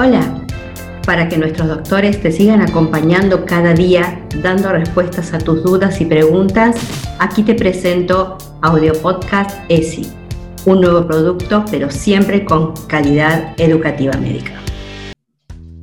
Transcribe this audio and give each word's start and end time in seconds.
Hola, 0.00 0.20
para 1.04 1.28
que 1.28 1.36
nuestros 1.36 1.66
doctores 1.66 2.22
te 2.22 2.30
sigan 2.30 2.60
acompañando 2.60 3.44
cada 3.44 3.74
día 3.74 4.24
dando 4.44 4.70
respuestas 4.70 5.34
a 5.34 5.38
tus 5.38 5.64
dudas 5.64 6.00
y 6.00 6.04
preguntas, 6.04 6.76
aquí 7.18 7.42
te 7.42 7.56
presento 7.56 8.38
Audio 8.62 8.92
Podcast 9.02 9.58
ESI, 9.68 10.08
un 10.66 10.82
nuevo 10.82 11.04
producto 11.04 11.64
pero 11.68 11.90
siempre 11.90 12.44
con 12.44 12.74
calidad 12.86 13.54
educativa 13.56 14.12
médica. 14.18 14.52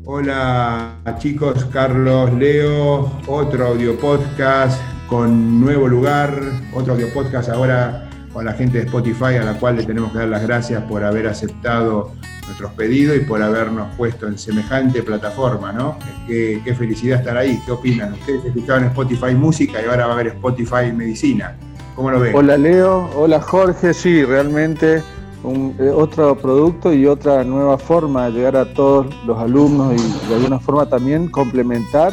Hola 0.06 0.96
chicos, 1.20 1.66
Carlos, 1.66 2.32
Leo, 2.36 3.12
otro 3.28 3.68
audio 3.68 4.00
podcast 4.00 4.82
con 5.10 5.60
nuevo 5.60 5.90
lugar, 5.90 6.40
otro 6.74 6.94
audio 6.94 7.14
podcast 7.14 7.50
ahora 7.50 8.05
con 8.36 8.44
la 8.44 8.52
gente 8.52 8.80
de 8.80 8.84
Spotify 8.84 9.38
a 9.40 9.46
la 9.46 9.54
cual 9.54 9.78
le 9.78 9.84
tenemos 9.84 10.12
que 10.12 10.18
dar 10.18 10.28
las 10.28 10.42
gracias 10.42 10.84
por 10.84 11.06
haber 11.06 11.26
aceptado 11.26 12.12
nuestros 12.46 12.74
pedidos 12.74 13.16
y 13.16 13.22
por 13.22 13.42
habernos 13.42 13.88
puesto 13.96 14.28
en 14.28 14.38
semejante 14.38 15.02
plataforma, 15.04 15.72
¿no? 15.72 15.98
Qué, 16.28 16.76
felicidad 16.78 17.20
estar 17.20 17.38
ahí. 17.38 17.58
¿Qué 17.66 17.72
opinan? 17.72 18.12
Ustedes 18.12 18.44
escuchaban 18.44 18.84
Spotify 18.88 19.34
Música 19.34 19.82
y 19.82 19.86
ahora 19.86 20.08
va 20.08 20.12
a 20.12 20.16
haber 20.16 20.28
Spotify 20.28 20.92
Medicina. 20.94 21.56
¿Cómo 21.96 22.12
lo 22.12 22.20
ven? 22.20 22.36
Hola 22.36 22.58
Leo, 22.58 23.10
hola 23.16 23.40
Jorge, 23.40 23.94
sí, 23.94 24.26
realmente 24.26 24.96
eh, 24.98 25.92
otro 25.96 26.36
producto 26.36 26.94
y 26.94 27.08
otra 27.08 27.42
nueva 27.46 27.78
forma 27.78 28.26
de 28.26 28.32
llegar 28.34 28.58
a 28.58 28.74
todos 28.74 29.16
los 29.26 29.40
alumnos 29.40 29.94
y 29.94 30.28
de 30.28 30.36
alguna 30.36 30.60
forma 30.60 30.90
también 30.90 31.30
complementar 31.30 32.12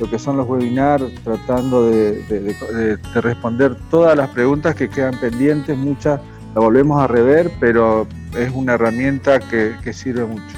lo 0.00 0.10
que 0.10 0.18
son 0.18 0.36
los 0.36 0.48
webinars, 0.48 1.04
tratando 1.22 1.88
de, 1.88 2.98
responder 3.14 3.76
todas 3.90 4.16
las 4.16 4.28
preguntas 4.30 4.74
que 4.74 4.88
quedan 4.88 5.18
pendientes, 5.20 5.76
muchas 5.76 6.20
la 6.54 6.60
volvemos 6.60 7.00
a 7.00 7.06
rever, 7.06 7.50
pero 7.60 8.06
es 8.38 8.50
una 8.52 8.74
herramienta 8.74 9.38
que, 9.40 9.92
sirve 9.92 10.24
mucho. 10.24 10.56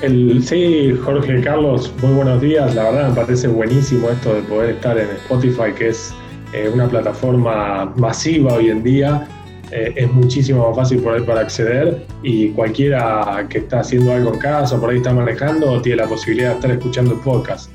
El, 0.00 0.42
sí, 0.44 0.96
Jorge 1.04 1.40
Carlos, 1.40 1.92
muy 2.02 2.12
buenos 2.14 2.40
días. 2.40 2.74
La 2.74 2.84
verdad 2.84 3.08
me 3.10 3.14
parece 3.14 3.48
buenísimo 3.48 4.08
esto 4.08 4.34
de 4.34 4.42
poder 4.42 4.70
estar 4.76 4.96
en 4.96 5.10
Spotify, 5.10 5.72
que 5.76 5.88
es 5.88 6.14
eh, 6.52 6.70
una 6.72 6.88
plataforma 6.88 7.92
masiva 7.96 8.54
hoy 8.54 8.70
en 8.70 8.82
día 8.82 9.28
eh, 9.70 9.92
es 9.96 10.10
muchísimo 10.10 10.66
más 10.66 10.76
fácil 10.76 11.00
por 11.02 11.22
para 11.26 11.40
acceder 11.40 12.06
y 12.22 12.50
cualquiera 12.50 13.46
que 13.50 13.58
está 13.58 13.80
haciendo 13.80 14.12
algo 14.12 14.32
en 14.32 14.40
casa 14.40 14.76
o 14.76 14.80
por 14.80 14.90
ahí 14.90 14.96
está 14.96 15.12
manejando 15.12 15.82
tiene 15.82 16.02
la 16.02 16.08
posibilidad 16.08 16.50
de 16.50 16.54
estar 16.54 16.70
escuchando 16.70 17.14
el 17.14 17.20
podcast. 17.20 17.70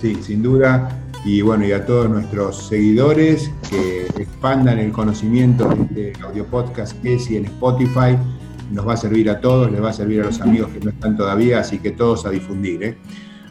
Sí, 0.00 0.16
sin 0.22 0.42
duda. 0.42 0.88
Y 1.24 1.42
bueno, 1.42 1.66
y 1.66 1.72
a 1.72 1.84
todos 1.84 2.08
nuestros 2.08 2.68
seguidores 2.68 3.50
que 3.68 4.06
expandan 4.16 4.78
el 4.78 4.92
conocimiento 4.92 5.68
de 5.90 6.12
este 6.12 6.22
audio 6.22 6.46
podcast 6.46 6.98
que 7.02 7.18
si 7.18 7.36
en 7.36 7.44
Spotify 7.44 8.16
nos 8.70 8.88
va 8.88 8.94
a 8.94 8.96
servir 8.96 9.28
a 9.28 9.40
todos, 9.40 9.70
les 9.70 9.82
va 9.82 9.90
a 9.90 9.92
servir 9.92 10.22
a 10.22 10.24
los 10.24 10.40
amigos 10.40 10.70
que 10.70 10.80
no 10.80 10.90
están 10.90 11.18
todavía, 11.18 11.60
así 11.60 11.78
que 11.78 11.90
todos 11.90 12.24
a 12.24 12.30
difundir. 12.30 12.82
¿eh? 12.82 12.98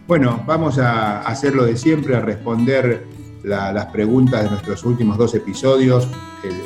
Bueno, 0.07 0.41
vamos 0.47 0.79
a 0.79 1.19
hacerlo 1.21 1.65
de 1.65 1.77
siempre, 1.77 2.15
a 2.15 2.21
responder 2.21 3.05
las 3.43 3.85
preguntas 3.87 4.43
de 4.43 4.49
nuestros 4.49 4.83
últimos 4.83 5.17
dos 5.17 5.35
episodios, 5.35 6.07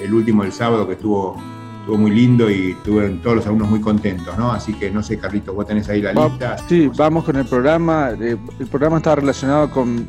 el, 0.04 0.14
último 0.14 0.46
el 0.46 0.54
sábado 0.54 0.88
que 0.88 0.94
estuvo, 0.94 1.36
estuvo 1.84 1.98
muy 1.98 2.12
lindo 2.12 2.50
y 2.50 2.72
estuvieron 2.72 3.18
todos 3.22 3.36
los 3.36 3.46
alumnos 3.46 3.70
muy 3.70 3.82
contentos, 3.82 4.38
¿no? 4.38 4.54
Así 4.54 4.74
que 4.74 4.90
no 4.90 5.04
sé, 5.04 5.18
Carlitos, 5.18 5.54
vos 5.54 5.68
tenés 5.68 5.90
ahí 5.90 6.02
la 6.02 6.14
lista. 6.14 6.56
Sí, 6.70 6.90
vamos 6.96 7.26
con 7.26 7.36
el 7.36 7.46
programa. 7.46 8.12
Eh, 8.12 8.38
el 8.58 8.68
programa 8.68 8.98
está 8.98 9.16
relacionado 9.16 9.70
con 9.70 10.08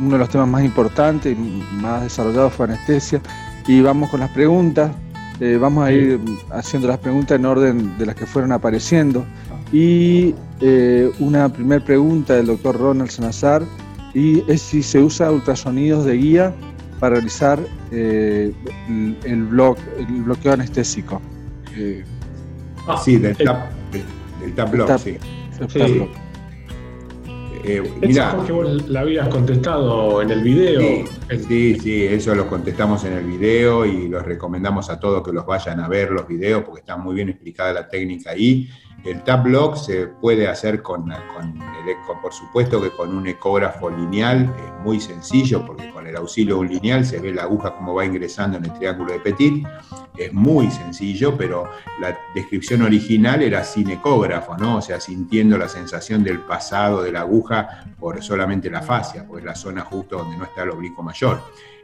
uno 0.00 0.12
de 0.12 0.18
los 0.18 0.30
temas 0.30 0.48
más 0.48 0.64
importantes 0.64 1.36
y 1.36 1.62
más 1.82 2.04
desarrollados 2.04 2.54
fue 2.54 2.64
anestesia. 2.64 3.20
Y 3.66 3.82
vamos 3.82 4.08
con 4.08 4.20
las 4.20 4.30
preguntas. 4.30 4.92
Eh, 5.40 5.58
vamos 5.60 5.84
a 5.84 5.92
ir 5.92 6.18
haciendo 6.52 6.88
las 6.88 6.98
preguntas 6.98 7.38
en 7.38 7.44
orden 7.44 7.98
de 7.98 8.06
las 8.06 8.14
que 8.14 8.24
fueron 8.24 8.52
apareciendo. 8.52 9.26
Y 9.74 10.34
eh, 10.62 11.12
una 11.18 11.50
primera 11.50 11.84
pregunta 11.84 12.34
del 12.34 12.46
doctor 12.46 12.78
Ronald 12.78 13.10
Salazar 13.10 13.62
y 14.14 14.42
es 14.50 14.62
si 14.62 14.82
se 14.82 15.00
usa 15.00 15.30
ultrasonidos 15.30 16.06
de 16.06 16.16
guía 16.16 16.54
para 17.00 17.14
realizar 17.14 17.58
eh, 17.90 18.52
el, 19.24 19.44
bloqueo 19.44 20.52
anestésico. 20.52 21.20
Eh, 21.74 22.04
ah, 22.86 23.00
sí, 23.02 23.16
del 23.16 23.36
tap, 23.36 23.70
del, 23.90 24.54
tap 24.54 24.70
block, 24.70 24.98
sí. 24.98 25.16
Eh, 27.62 27.82
mira, 28.00 28.38
que 28.46 28.52
vos 28.52 28.88
la 28.88 29.00
habías 29.00 29.28
contestado 29.28 30.22
en 30.22 30.30
el 30.30 30.42
video. 30.42 31.04
Sí, 31.48 31.78
sí, 31.78 32.04
eso 32.04 32.34
lo 32.34 32.46
contestamos 32.46 33.04
en 33.04 33.14
el 33.14 33.24
video 33.24 33.84
y 33.84 34.08
los 34.08 34.24
recomendamos 34.24 34.88
a 34.88 34.98
todos 34.98 35.22
que 35.22 35.32
los 35.32 35.44
vayan 35.44 35.80
a 35.80 35.88
ver 35.88 36.10
los 36.10 36.26
videos 36.26 36.64
porque 36.64 36.80
está 36.80 36.96
muy 36.96 37.14
bien 37.14 37.28
explicada 37.28 37.72
la 37.72 37.88
técnica 37.88 38.30
ahí. 38.30 38.70
El 39.04 39.22
tap 39.24 39.44
block 39.44 39.76
se 39.76 40.08
puede 40.08 40.46
hacer 40.46 40.82
con, 40.82 41.10
con, 41.34 41.58
por 42.20 42.32
supuesto 42.34 42.82
que 42.82 42.90
con 42.90 43.16
un 43.16 43.26
ecógrafo 43.26 43.88
lineal, 43.88 44.54
es 44.58 44.84
muy 44.84 45.00
sencillo 45.00 45.64
porque 45.64 45.90
con 45.90 46.06
el 46.06 46.16
auxilio 46.16 46.56
de 46.56 46.60
un 46.60 46.68
lineal 46.68 47.06
se 47.06 47.18
ve 47.18 47.32
la 47.32 47.44
aguja 47.44 47.74
como 47.74 47.94
va 47.94 48.04
ingresando 48.04 48.58
en 48.58 48.66
el 48.66 48.72
triángulo 48.74 49.12
de 49.12 49.20
Petit, 49.20 49.66
es 50.18 50.32
muy 50.34 50.70
sencillo, 50.70 51.34
pero 51.36 51.70
la 51.98 52.18
descripción 52.34 52.82
original 52.82 53.42
era 53.42 53.64
sin 53.64 53.88
ecógrafo, 53.88 54.56
¿no? 54.58 54.76
O 54.76 54.82
sea, 54.82 55.00
sintiendo 55.00 55.56
la 55.56 55.68
sensación 55.68 56.22
del 56.22 56.40
pasado 56.40 57.02
de 57.02 57.12
la 57.12 57.20
aguja 57.20 57.86
por 57.98 58.22
solamente 58.22 58.68
la 58.68 58.82
fascia, 58.82 59.26
pues 59.26 59.42
la 59.42 59.54
zona 59.54 59.80
justo 59.82 60.18
donde 60.18 60.36
no 60.36 60.44
está 60.44 60.64
el 60.64 60.70
oblicuo 60.70 61.02
mayor. 61.02 61.40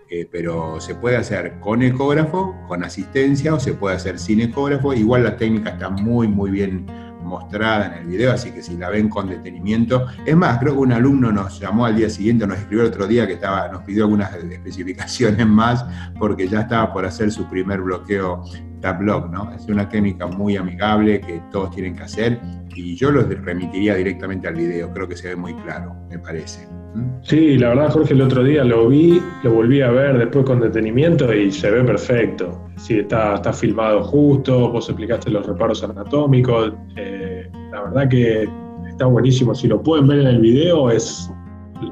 Eh, 0.09 0.29
pero 0.31 0.81
se 0.81 0.95
puede 0.95 1.17
hacer 1.17 1.59
con 1.59 1.83
ecógrafo, 1.83 2.55
con 2.69 2.85
asistencia, 2.85 3.55
o 3.55 3.59
se 3.59 3.75
puede 3.75 3.97
hacer 3.97 4.21
sin 4.21 4.41
ecógrafo. 4.41 4.95
Igual 4.95 5.25
la 5.25 5.37
técnica 5.37 5.71
está 5.71 5.89
muy, 5.91 6.29
muy 6.29 6.51
bien 6.51 6.87
mostrada 7.27 7.87
en 7.87 7.93
el 8.03 8.07
video, 8.07 8.33
así 8.33 8.51
que 8.51 8.63
si 8.63 8.77
la 8.77 8.89
ven 8.89 9.09
con 9.09 9.29
detenimiento. 9.29 10.07
Es 10.25 10.37
más, 10.37 10.59
creo 10.59 10.75
que 10.75 10.81
un 10.81 10.93
alumno 10.93 11.33
nos 11.33 11.61
llamó 11.61 11.87
al 11.87 11.97
día 11.97 12.09
siguiente, 12.09 12.47
nos 12.47 12.59
escribió 12.59 12.83
el 12.83 12.89
otro 12.89 13.07
día 13.07 13.27
que 13.27 13.35
estaba, 13.35 13.69
nos 13.69 13.83
pidió 13.83 14.05
algunas 14.05 14.35
especificaciones 14.35 15.47
más 15.47 15.85
porque 16.19 16.49
ya 16.49 16.61
estaba 16.61 16.93
por 16.93 17.05
hacer 17.05 17.31
su 17.31 17.47
primer 17.47 17.83
bloqueo 17.83 18.45
tap 18.81 19.01
block, 19.01 19.31
¿no? 19.31 19.53
Es 19.53 19.67
una 19.67 19.89
técnica 19.89 20.27
muy 20.27 20.57
amigable 20.57 21.21
que 21.21 21.41
todos 21.51 21.71
tienen 21.75 21.97
que 21.97 22.03
hacer 22.05 22.39
y 22.75 22.95
yo 22.95 23.11
los 23.11 23.27
remitiría 23.29 23.95
directamente 23.95 24.49
al 24.49 24.55
video, 24.55 24.93
creo 24.93 25.09
que 25.09 25.17
se 25.17 25.29
ve 25.29 25.37
muy 25.37 25.55
claro, 25.55 25.95
me 26.11 26.19
parece. 26.19 26.67
¿Mm? 26.95 27.23
Sí, 27.23 27.59
la 27.59 27.71
verdad 27.71 27.91
Jorge 27.91 28.15
el 28.15 28.21
otro 28.21 28.45
día 28.45 28.65
lo 28.65 28.89
vi, 28.89 29.21
lo 29.43 29.55
volví 29.55 29.81
a 29.81 29.91
ver 29.91 30.19
después 30.19 30.45
con 30.45 30.61
detenimiento 30.61 31.33
y 31.33 31.51
se 31.51 31.71
ve 31.71 31.83
perfecto. 31.85 32.69
Sí, 32.77 32.99
está, 32.99 33.37
está 33.37 33.53
filmado 33.53 34.03
justo, 34.05 34.71
vos 34.71 34.89
explicaste 34.89 35.31
los 35.31 35.47
reparos 35.47 35.83
anatómicos, 35.83 36.75
eh, 36.97 37.51
la 37.73 37.83
verdad 37.83 38.09
que 38.09 38.49
está 38.87 39.07
buenísimo. 39.07 39.55
Si 39.55 39.67
lo 39.67 39.83
pueden 39.83 40.07
ver 40.07 40.21
en 40.21 40.27
el 40.27 40.41
video, 40.41 40.91
es 40.91 41.31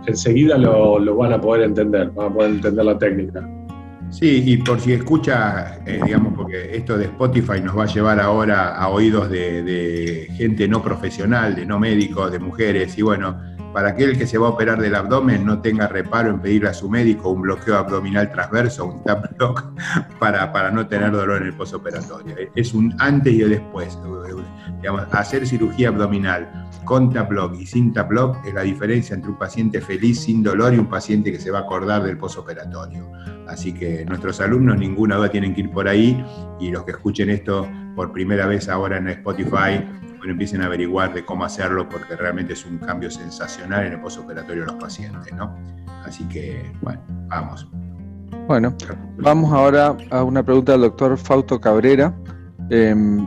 enseguida 0.06 0.58
lo, 0.58 0.98
lo 0.98 1.16
van 1.16 1.32
a 1.32 1.40
poder 1.40 1.62
entender, 1.62 2.10
van 2.10 2.30
a 2.30 2.34
poder 2.34 2.50
entender 2.50 2.84
la 2.84 2.98
técnica. 2.98 3.63
Sí, 4.18 4.44
y 4.46 4.58
por 4.58 4.80
si 4.80 4.92
escucha, 4.92 5.80
eh, 5.84 6.00
digamos, 6.04 6.34
porque 6.34 6.76
esto 6.76 6.96
de 6.96 7.06
Spotify 7.06 7.60
nos 7.60 7.76
va 7.76 7.82
a 7.82 7.86
llevar 7.86 8.20
ahora 8.20 8.76
a 8.76 8.88
oídos 8.88 9.28
de, 9.28 10.28
gente 10.36 10.68
no 10.68 10.80
profesional, 10.80 11.56
de 11.56 11.66
no 11.66 11.80
médicos, 11.80 12.30
de 12.30 12.38
mujeres, 12.38 12.96
y 12.96 13.02
bueno, 13.02 13.40
para 13.74 13.88
aquel 13.88 14.16
que 14.16 14.24
se 14.24 14.38
va 14.38 14.46
a 14.46 14.50
operar 14.50 14.80
del 14.80 14.94
abdomen 14.94 15.44
no 15.44 15.60
tenga 15.60 15.88
reparo 15.88 16.30
en 16.30 16.38
pedirle 16.38 16.68
a 16.68 16.74
su 16.74 16.88
médico 16.88 17.30
un 17.30 17.42
bloqueo 17.42 17.76
abdominal 17.76 18.30
transverso, 18.30 18.86
un 18.86 19.02
tap 19.02 19.36
block, 19.36 19.64
para, 20.20 20.52
para 20.52 20.70
no 20.70 20.86
tener 20.86 21.10
dolor 21.10 21.42
en 21.42 21.48
el 21.48 21.54
postoperatorio. 21.54 22.36
Es 22.54 22.72
un 22.72 22.94
antes 23.00 23.34
y 23.34 23.42
el 23.42 23.50
después. 23.50 23.98
Digamos, 24.80 25.02
hacer 25.10 25.44
cirugía 25.44 25.88
abdominal 25.88 26.68
con 26.84 27.12
tap 27.12 27.28
block 27.28 27.56
y 27.58 27.66
sin 27.66 27.92
tap 27.92 28.10
block 28.10 28.46
es 28.46 28.54
la 28.54 28.62
diferencia 28.62 29.14
entre 29.14 29.32
un 29.32 29.38
paciente 29.38 29.80
feliz 29.80 30.20
sin 30.20 30.44
dolor 30.44 30.72
y 30.72 30.78
un 30.78 30.86
paciente 30.86 31.32
que 31.32 31.40
se 31.40 31.50
va 31.50 31.58
a 31.58 31.62
acordar 31.62 32.04
del 32.04 32.16
postoperatorio. 32.16 33.10
Así 33.48 33.74
que 33.74 34.04
nuestros 34.06 34.40
alumnos, 34.40 34.78
ninguna 34.78 35.16
duda, 35.16 35.30
tienen 35.30 35.52
que 35.52 35.62
ir 35.62 35.70
por 35.72 35.88
ahí 35.88 36.24
y 36.60 36.70
los 36.70 36.84
que 36.84 36.92
escuchen 36.92 37.28
esto 37.28 37.68
por 37.94 38.12
primera 38.12 38.46
vez 38.46 38.68
ahora 38.68 38.98
en 38.98 39.08
Spotify, 39.08 39.84
bueno, 40.18 40.32
empiecen 40.32 40.62
a 40.62 40.66
averiguar 40.66 41.12
de 41.12 41.24
cómo 41.24 41.44
hacerlo 41.44 41.88
porque 41.88 42.16
realmente 42.16 42.54
es 42.54 42.64
un 42.64 42.78
cambio 42.78 43.10
sensacional 43.10 43.86
en 43.86 43.92
el 43.94 44.00
postoperatorio 44.00 44.62
de 44.62 44.72
los 44.72 44.76
pacientes, 44.76 45.32
¿no? 45.34 45.54
Así 46.04 46.24
que, 46.24 46.72
bueno, 46.82 47.00
vamos. 47.28 47.68
Bueno, 48.46 48.74
vamos 49.18 49.52
ahora 49.52 49.96
a 50.10 50.22
una 50.22 50.42
pregunta 50.42 50.72
del 50.72 50.82
doctor 50.82 51.16
Fausto 51.16 51.60
Cabrera. 51.60 52.14
Em, 52.70 53.26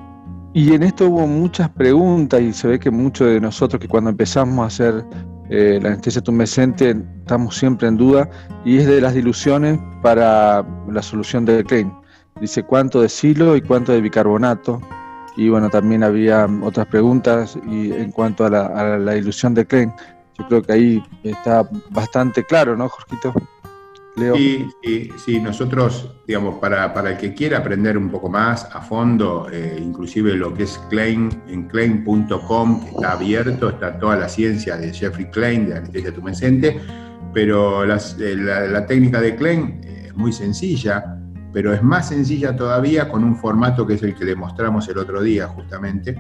y 0.54 0.74
en 0.74 0.84
esto 0.84 1.08
hubo 1.08 1.28
muchas 1.28 1.70
preguntas 1.70 2.42
y 2.42 2.54
se 2.54 2.68
ve 2.68 2.80
que 2.80 2.92
muchos 2.92 3.28
de 3.28 3.40
nosotros 3.40 3.80
que 3.80 3.88
cuando 3.88 4.10
empezamos 4.10 4.60
a 4.64 4.68
hacer 4.68 5.06
eh, 5.50 5.80
la 5.82 5.90
anestesia 5.90 6.22
tumescente 6.22 6.96
estamos 7.20 7.56
siempre 7.56 7.88
en 7.88 7.98
duda 7.98 8.30
y 8.66 8.78
es 8.78 8.88
de 8.88 9.00
las 9.00 9.14
diluciones 9.14 9.80
para 10.02 10.66
la 10.90 11.02
solución 11.02 11.46
del 11.46 11.64
claim. 11.64 11.92
Dice 12.40 12.64
cuánto 12.64 13.02
de 13.02 13.10
silo 13.10 13.56
y 13.56 13.62
cuánto 13.62 13.92
de 13.92 14.02
bicarbonato. 14.02 14.82
Y 15.36 15.50
bueno, 15.50 15.70
también 15.70 16.04
había 16.04 16.48
otras 16.64 16.88
preguntas 16.88 17.58
y 17.68 17.92
en 17.92 18.12
cuanto 18.12 18.46
a 18.46 18.50
la, 18.50 19.14
dilución 19.14 19.54
de 19.54 19.66
Klein. 19.66 19.94
Yo 20.38 20.48
creo 20.48 20.62
que 20.64 20.74
ahí 20.74 21.04
está 21.24 21.68
bastante 21.92 22.44
claro, 22.44 22.76
¿no, 22.76 22.90
Jorgito? 22.90 23.34
Leo. 24.16 24.36
Sí, 24.36 24.68
sí, 25.24 25.40
nosotros, 25.40 26.12
digamos, 26.26 26.58
para, 26.58 26.92
para, 26.92 27.12
el 27.12 27.18
que 27.18 27.36
quiera 27.36 27.60
aprender 27.60 28.00
un 28.00 28.10
poco 28.10 28.30
más 28.30 28.68
a 28.74 28.82
fondo, 28.82 29.48
eh, 29.52 29.80
inclusive 29.80 30.34
lo 30.34 30.56
que 30.56 30.64
es 30.64 30.80
Klein, 30.90 31.30
en 31.48 31.68
klein.com, 31.68 32.84
está 32.96 33.12
abierto, 33.12 33.70
está 33.70 34.00
toda 34.00 34.16
la 34.16 34.28
ciencia 34.28 34.76
de 34.76 34.92
Jeffrey 34.92 35.30
Klein, 35.30 35.68
de 35.68 35.78
anestesia 35.78 36.12
tumescente, 36.12 36.80
pero 37.32 37.84
eh, 37.84 38.36
la, 38.36 38.86
técnica 38.88 39.22
de 39.22 39.36
Klein 39.36 39.82
es 39.84 40.16
muy 40.16 40.34
sencilla, 40.34 41.17
pero 41.58 41.74
es 41.74 41.82
más 41.82 42.10
sencilla 42.10 42.56
todavía 42.56 43.10
con 43.10 43.24
un 43.24 43.36
formato 43.36 43.88
que 43.88 43.96
es 43.96 44.04
el 44.04 44.14
que 44.14 44.26
le 44.26 44.36
mostramos 44.36 44.88
el 44.90 45.00
otro 45.00 45.24
día 45.24 45.48
justamente, 45.48 46.16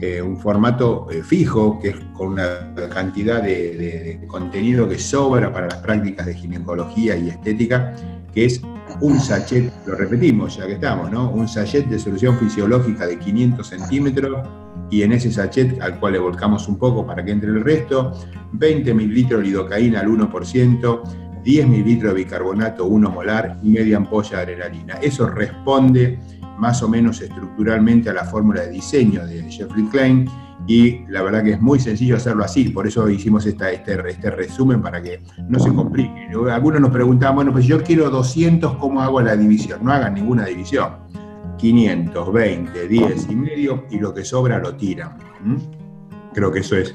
eh, 0.00 0.20
un 0.20 0.36
formato 0.36 1.06
eh, 1.12 1.22
fijo, 1.22 1.78
que 1.78 1.90
es 1.90 1.96
con 2.12 2.32
una 2.32 2.74
cantidad 2.92 3.40
de, 3.40 4.24
contenido 4.26 4.88
que 4.88 4.98
sobra 4.98 5.52
para 5.52 5.68
las 5.68 5.78
prácticas 5.78 6.26
de 6.26 6.34
ginecología 6.34 7.16
y 7.16 7.28
estética, 7.28 7.94
que 8.34 8.46
es 8.46 8.62
un 9.00 9.20
sachet, 9.20 9.72
lo 9.86 9.94
repetimos 9.94 10.56
ya 10.56 10.66
que 10.66 10.72
estamos, 10.72 11.08
¿no? 11.08 11.30
Un 11.30 11.46
sachet 11.46 11.86
de 11.86 11.96
solución 11.96 12.36
fisiológica 12.36 13.06
de 13.06 13.16
500 13.16 13.64
centímetros 13.64 14.48
y 14.90 15.02
en 15.02 15.12
ese 15.12 15.30
sachet 15.30 15.80
al 15.80 16.00
cual 16.00 16.14
le 16.14 16.18
volcamos 16.18 16.66
un 16.66 16.78
poco 16.78 17.06
para 17.06 17.24
que 17.24 17.30
entre 17.30 17.50
el 17.50 17.62
resto, 17.62 18.12
20 18.50 18.92
mililitros 18.92 19.40
de 19.40 19.46
lidocaína 19.46 20.00
al 20.00 20.08
1%, 20.08 21.02
10 21.44 21.68
mililitros 21.68 22.14
de 22.14 22.24
bicarbonato 22.24 22.86
1 22.86 23.10
molar 23.10 23.58
y 23.62 23.68
media 23.68 23.98
ampolla 23.98 24.38
de 24.38 24.42
adrenalina. 24.42 24.94
Eso 25.02 25.26
responde 25.28 26.18
más 26.58 26.82
o 26.82 26.88
menos 26.88 27.20
estructuralmente 27.20 28.10
a 28.10 28.14
la 28.14 28.24
fórmula 28.24 28.62
de 28.62 28.70
diseño 28.70 29.26
de 29.26 29.42
Jeffrey 29.50 29.84
Klein 29.84 30.28
y 30.66 31.04
la 31.08 31.22
verdad 31.22 31.42
que 31.42 31.52
es 31.52 31.60
muy 31.60 31.78
sencillo 31.78 32.16
hacerlo 32.16 32.44
así, 32.44 32.70
por 32.70 32.86
eso 32.86 33.08
hicimos 33.10 33.44
esta, 33.44 33.70
este, 33.70 33.98
este 34.08 34.30
resumen 34.30 34.80
para 34.80 35.02
que 35.02 35.20
no 35.48 35.58
se 35.58 35.72
complique. 35.74 36.28
Algunos 36.50 36.80
nos 36.80 36.90
preguntaban, 36.90 37.36
bueno, 37.36 37.52
pues 37.52 37.66
yo 37.66 37.82
quiero 37.82 38.08
200, 38.08 38.76
¿cómo 38.76 39.02
hago 39.02 39.20
la 39.20 39.36
división? 39.36 39.80
No 39.82 39.92
hagan 39.92 40.14
ninguna 40.14 40.46
división. 40.46 41.04
500, 41.58 42.32
20, 42.32 42.88
10 42.88 43.26
y 43.30 43.36
medio 43.36 43.84
y 43.90 43.98
lo 43.98 44.12
que 44.12 44.24
sobra 44.24 44.58
lo 44.58 44.74
tiran. 44.74 45.16
Creo 46.34 46.50
que 46.50 46.60
eso 46.60 46.76
es. 46.76 46.94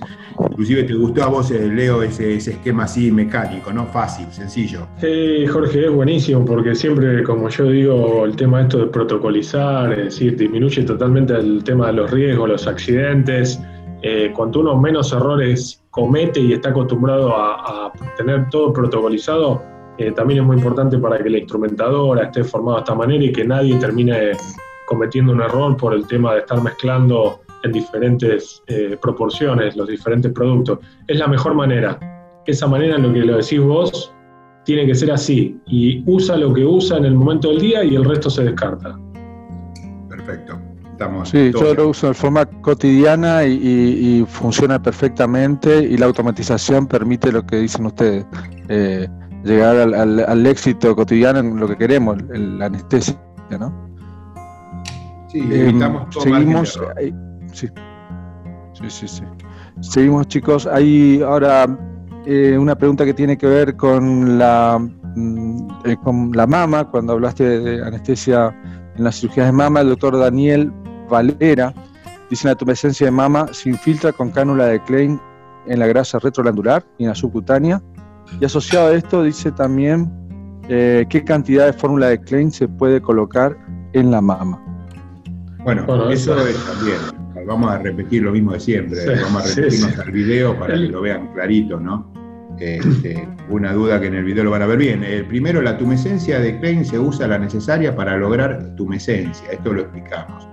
Inclusive 0.51 0.83
te 0.83 0.94
gustó 0.94 1.24
a 1.24 1.27
vos, 1.27 1.50
eh, 1.51 1.68
Leo, 1.68 2.03
ese, 2.03 2.36
esquema 2.36 2.83
así 2.83 3.12
mecánico, 3.12 3.71
¿no? 3.71 3.86
Fácil, 3.86 4.27
sencillo. 4.31 4.88
Sí, 4.97 5.47
Jorge, 5.47 5.86
es 5.86 5.91
buenísimo 5.91 6.44
porque 6.44 6.75
siempre, 6.75 7.24
como 7.24 7.50
yo 7.50 7.65
digo, 7.65 8.25
el 8.25 8.36
tema 8.36 8.62
esto 8.62 8.80
de 8.80 8.88
protocolizar, 8.88 9.91
es 9.94 10.06
decir, 10.06 10.36
disminuye 10.36 10.83
totalmente 10.83 11.33
el 11.33 11.63
tema 11.63 11.88
de 11.88 11.94
los 11.94 12.12
riesgos, 12.12 12.50
los 12.50 12.68
accidentes. 12.68 13.59
Eh, 14.01 14.31
cuanto 14.36 14.59
uno 14.62 14.80
menos 14.80 15.12
errores 15.12 15.81
comete 15.89 16.39
y 16.39 16.53
está 16.53 16.69
acostumbrado 16.69 17.35
a, 17.35 17.92
tener 18.18 18.50
todo 18.50 18.71
protocolizado, 18.71 19.62
eh, 19.97 20.12
también 20.12 20.42
es 20.42 20.45
muy 20.45 20.57
importante 20.57 20.97
para 20.97 21.21
que 21.21 21.30
la 21.30 21.39
instrumentadora 21.39 22.25
esté 22.25 22.44
formada 22.44 22.77
de 22.77 22.83
esta 22.83 22.95
manera 22.95 23.24
y 23.24 23.31
que 23.31 23.45
nadie 23.45 23.75
termine 23.75 24.31
cometiendo 24.85 25.33
un 25.33 25.42
error 25.42 25.75
por 25.77 25.94
el 25.94 26.07
tema 26.07 26.33
de 26.33 26.39
estar 26.39 26.62
mezclando 26.62 27.42
en 27.63 27.71
diferentes 27.71 28.63
eh, 28.67 28.97
proporciones 29.01 29.75
los 29.75 29.88
diferentes 29.88 30.31
productos. 30.31 30.79
Es 31.07 31.19
la 31.19 31.27
mejor 31.27 31.53
manera. 31.53 32.00
Esa 32.45 32.67
manera 32.67 32.95
en 32.95 33.03
lo 33.03 33.13
que 33.13 33.19
lo 33.19 33.38
decís 33.38 33.59
vos 33.59 34.13
tiene 34.65 34.85
que 34.85 34.95
ser 34.95 35.11
así. 35.11 35.59
Y 35.67 36.03
usa 36.06 36.38
lo 36.38 36.53
que 36.53 36.65
usa 36.65 36.97
en 36.97 37.06
el 37.06 37.15
momento 37.15 37.50
del 37.50 37.59
día 37.59 37.83
y 37.83 37.95
el 37.95 38.06
resto 38.06 38.29
se 38.29 38.44
descarta. 38.44 38.97
Perfecto. 40.09 40.59
Estamos 40.91 41.29
sí, 41.29 41.51
yo 41.53 41.73
lo 41.73 41.89
uso 41.89 42.07
en 42.07 42.15
forma 42.15 42.45
cotidiana 42.45 43.45
y, 43.45 44.25
funciona 44.27 44.81
perfectamente 44.81 45.81
y 45.81 45.97
la 45.97 46.07
automatización 46.07 46.88
permite 46.88 47.31
lo 47.31 47.45
que 47.45 47.56
dicen 47.56 47.85
ustedes, 47.85 48.25
eh, 48.67 49.07
llegar 49.45 49.77
al, 49.77 50.45
éxito 50.45 50.94
cotidiano 50.95 51.39
en 51.39 51.57
lo 51.57 51.69
que 51.69 51.77
queremos, 51.77 52.17
la 52.29 52.65
anestesia, 52.65 53.17
¿no? 53.57 53.89
Sí, 55.29 55.39
evitamos 55.39 56.15
eh, 56.17 56.19
seguimos, 56.21 56.79
Sí. 57.51 57.67
Sí, 58.73 58.89
sí, 58.89 59.07
sí. 59.07 59.23
Seguimos, 59.81 60.27
chicos. 60.27 60.67
Hay 60.67 61.21
ahora 61.21 61.67
eh, 62.25 62.57
una 62.57 62.75
pregunta 62.75 63.05
que 63.05 63.13
tiene 63.13 63.37
que 63.37 63.47
ver 63.47 63.75
con 63.75 64.37
la, 64.37 64.79
mm, 65.15 65.67
eh, 65.85 65.97
con 66.03 66.31
la 66.33 66.47
mama. 66.47 66.89
Cuando 66.89 67.13
hablaste 67.13 67.59
de 67.59 67.85
anestesia 67.85 68.55
en 68.95 69.03
las 69.03 69.19
cirugías 69.19 69.47
de 69.47 69.51
mama, 69.51 69.81
el 69.81 69.89
doctor 69.89 70.17
Daniel 70.17 70.71
Valera 71.09 71.73
dice 72.29 72.47
la 72.47 72.55
tumescencia 72.55 73.07
de 73.07 73.11
mama 73.11 73.47
se 73.51 73.69
infiltra 73.69 74.11
con 74.11 74.29
cánula 74.29 74.67
de 74.67 74.83
Klein 74.83 75.19
en 75.65 75.79
la 75.79 75.87
grasa 75.87 76.19
retroglandular 76.19 76.85
y 76.97 77.03
en 77.03 77.09
la 77.09 77.15
subcutánea. 77.15 77.81
Y 78.39 78.45
asociado 78.45 78.89
a 78.89 78.93
esto 78.93 79.23
dice 79.23 79.51
también 79.51 80.11
eh, 80.69 81.05
qué 81.09 81.23
cantidad 81.23 81.65
de 81.65 81.73
fórmula 81.73 82.07
de 82.07 82.21
Klein 82.21 82.51
se 82.51 82.67
puede 82.67 83.01
colocar 83.01 83.57
en 83.93 84.11
la 84.11 84.21
mama. 84.21 84.63
Bueno, 85.63 86.09
eso 86.11 86.37
es 86.47 86.63
también 86.65 87.19
vamos 87.45 87.71
a 87.71 87.77
repetir 87.77 88.24
lo 88.24 88.31
mismo 88.31 88.53
de 88.53 88.59
siempre, 88.59 89.00
vamos 89.21 89.44
a 89.44 89.56
repetirnos 89.56 89.97
al 89.97 90.12
video 90.12 90.57
para 90.57 90.74
que 90.74 90.88
lo 90.88 91.01
vean 91.01 91.33
clarito, 91.33 91.80
¿no? 91.80 92.13
Este, 92.59 93.25
una 93.50 93.71
duda 93.71 94.01
que 94.01 94.07
en 94.07 94.15
el 94.15 94.25
video 94.25 94.44
lo 94.44 94.51
van 94.51 94.62
a 94.63 94.68
ver 94.68 94.77
bien. 94.77 95.03
El 95.03 95.25
primero, 95.25 95.62
la 95.62 95.77
tumescencia 95.77 96.39
de 96.39 96.59
Klein 96.59 96.83
se 96.83 97.00
usa 97.00 97.27
la 97.27 97.38
necesaria 97.38 97.95
para 97.95 98.18
lograr 98.18 98.75
tumescencia, 98.75 99.50
esto 99.51 99.74
lo 99.74 99.81
explicamos. 99.81 100.47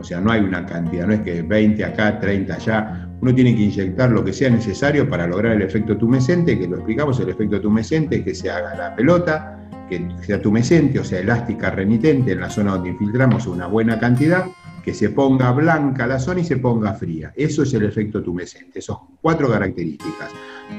O 0.00 0.04
sea, 0.04 0.20
no 0.20 0.32
hay 0.32 0.42
una 0.42 0.66
cantidad, 0.66 1.06
no 1.06 1.14
es 1.14 1.20
que 1.20 1.42
20 1.42 1.84
acá, 1.84 2.18
30 2.20 2.54
allá. 2.54 3.08
Uno 3.20 3.34
tiene 3.34 3.56
que 3.56 3.62
inyectar 3.62 4.10
lo 4.10 4.22
que 4.22 4.32
sea 4.32 4.50
necesario 4.50 5.08
para 5.08 5.26
lograr 5.26 5.52
el 5.52 5.62
efecto 5.62 5.96
tumescente, 5.96 6.58
que 6.58 6.68
lo 6.68 6.76
explicamos, 6.76 7.18
el 7.20 7.30
efecto 7.30 7.60
tumescente 7.60 8.16
es 8.16 8.22
que 8.22 8.34
se 8.34 8.50
haga 8.50 8.74
la 8.74 8.94
pelota, 8.94 9.66
que 9.88 10.06
sea 10.22 10.42
tumescente, 10.42 10.98
o 10.98 11.04
sea, 11.04 11.20
elástica 11.20 11.70
renitente 11.70 12.32
en 12.32 12.40
la 12.40 12.50
zona 12.50 12.72
donde 12.72 12.90
infiltramos 12.90 13.46
una 13.46 13.66
buena 13.66 13.98
cantidad, 13.98 14.44
que 14.84 14.92
se 14.92 15.08
ponga 15.08 15.50
blanca 15.52 16.06
la 16.06 16.18
zona 16.18 16.40
y 16.40 16.44
se 16.44 16.58
ponga 16.58 16.92
fría. 16.92 17.32
Eso 17.34 17.62
es 17.62 17.72
el 17.72 17.84
efecto 17.84 18.22
tumescente, 18.22 18.80
esas 18.80 18.98
cuatro 19.22 19.48
características. 19.48 20.30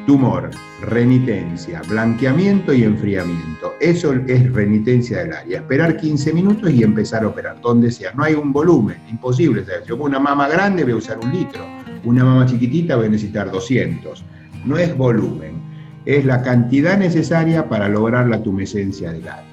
Tumor, 0.06 0.52
renitencia, 0.82 1.82
blanqueamiento 1.90 2.72
y 2.72 2.84
enfriamiento. 2.84 3.74
Eso 3.82 4.14
es 4.14 4.54
renitencia 4.54 5.20
del 5.20 5.34
área. 5.34 5.60
Esperar 5.60 5.98
15 5.98 6.34
minutos 6.34 6.70
y 6.72 6.84
empezar 6.84 7.24
a 7.24 7.28
operar, 7.28 7.60
donde 7.62 7.90
sea. 7.90 8.12
No 8.14 8.24
hay 8.24 8.36
un 8.36 8.54
volumen, 8.54 8.98
imposible. 9.10 9.64
Si 9.66 9.72
yo 9.88 9.96
una 9.96 10.20
mama 10.20 10.48
grande 10.48 10.84
voy 10.84 10.94
a 10.94 10.98
usar 10.98 11.18
un 11.24 11.32
litro, 11.32 11.66
una 12.04 12.24
mama 12.24 12.46
chiquitita 12.46 12.96
voy 12.96 13.08
a 13.08 13.10
necesitar 13.10 13.50
200. 13.50 14.24
No 14.66 14.78
es 14.78 14.96
volumen, 14.96 15.56
es 16.06 16.26
la 16.26 16.44
cantidad 16.44 16.98
necesaria 16.98 17.68
para 17.68 17.90
lograr 17.90 18.28
la 18.28 18.42
tumescencia 18.44 19.12
del 19.12 19.28
área. 19.28 19.46